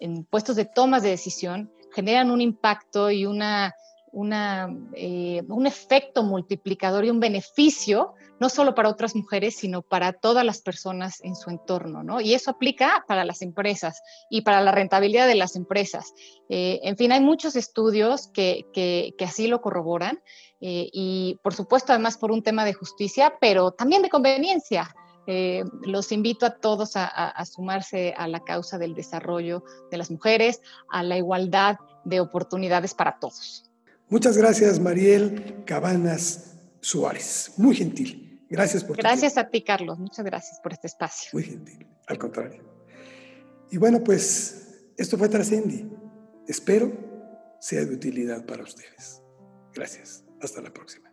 en 0.00 0.24
puestos 0.24 0.56
de 0.56 0.64
tomas 0.64 1.02
de 1.02 1.10
decisión 1.10 1.70
generan 1.92 2.30
un 2.30 2.40
impacto 2.40 3.10
y 3.10 3.26
una, 3.26 3.74
eh, 4.14 5.42
un 5.48 5.66
efecto 5.66 6.22
multiplicador 6.22 7.06
y 7.06 7.10
un 7.10 7.18
beneficio, 7.18 8.12
no 8.40 8.50
solo 8.50 8.74
para 8.74 8.90
otras 8.90 9.16
mujeres, 9.16 9.56
sino 9.56 9.80
para 9.80 10.12
todas 10.12 10.44
las 10.44 10.60
personas 10.60 11.22
en 11.22 11.34
su 11.34 11.48
entorno, 11.48 12.02
¿no? 12.02 12.20
Y 12.20 12.34
eso 12.34 12.50
aplica 12.50 13.04
para 13.08 13.24
las 13.24 13.40
empresas 13.40 14.02
y 14.28 14.42
para 14.42 14.60
la 14.60 14.70
rentabilidad 14.70 15.26
de 15.26 15.34
las 15.34 15.56
empresas. 15.56 16.12
Eh, 16.50 16.80
en 16.82 16.98
fin, 16.98 17.12
hay 17.12 17.20
muchos 17.20 17.56
estudios 17.56 18.28
que, 18.28 18.66
que, 18.74 19.14
así 19.24 19.46
lo 19.46 19.62
corroboran 19.62 20.20
eh, 20.60 20.90
y, 20.92 21.38
por 21.42 21.54
supuesto, 21.54 21.92
además 21.92 22.18
por 22.18 22.32
un 22.32 22.42
tema 22.42 22.66
de 22.66 22.74
justicia, 22.74 23.38
pero 23.40 23.70
también 23.70 24.02
de 24.02 24.10
conveniencia. 24.10 24.94
Los 25.82 26.10
invito 26.10 26.46
a 26.46 26.58
todos 26.58 26.96
a, 26.96 27.44
sumarse 27.44 28.12
a 28.16 28.26
la 28.26 28.40
causa 28.40 28.76
del 28.76 28.92
desarrollo 28.92 29.62
de 29.92 29.96
las 29.96 30.10
mujeres, 30.10 30.60
a 30.90 31.04
la 31.04 31.16
igualdad 31.16 31.76
de 32.04 32.18
oportunidades 32.18 32.92
para 32.92 33.20
todos. 33.20 33.71
Muchas 34.12 34.36
gracias, 34.36 34.78
Mariel 34.78 35.64
Cabanas 35.64 36.58
Suárez. 36.82 37.52
Muy 37.56 37.74
gentil. 37.74 38.44
Gracias 38.50 38.84
por 38.84 38.98
Gracias 38.98 39.38
a 39.38 39.48
ti, 39.48 39.64
Carlos. 39.64 39.98
Muchas 39.98 40.22
gracias 40.26 40.60
por 40.62 40.74
este 40.74 40.86
espacio. 40.86 41.30
Muy 41.32 41.44
gentil. 41.44 41.86
Al 42.08 42.18
contrario. 42.18 42.62
Y 43.70 43.78
bueno, 43.78 44.04
pues 44.04 44.84
esto 44.98 45.16
fue 45.16 45.30
Trascendi. 45.30 45.90
Espero 46.46 46.92
sea 47.58 47.86
de 47.86 47.94
utilidad 47.94 48.44
para 48.44 48.64
ustedes. 48.64 49.22
Gracias. 49.72 50.22
Hasta 50.42 50.60
la 50.60 50.74
próxima. 50.74 51.11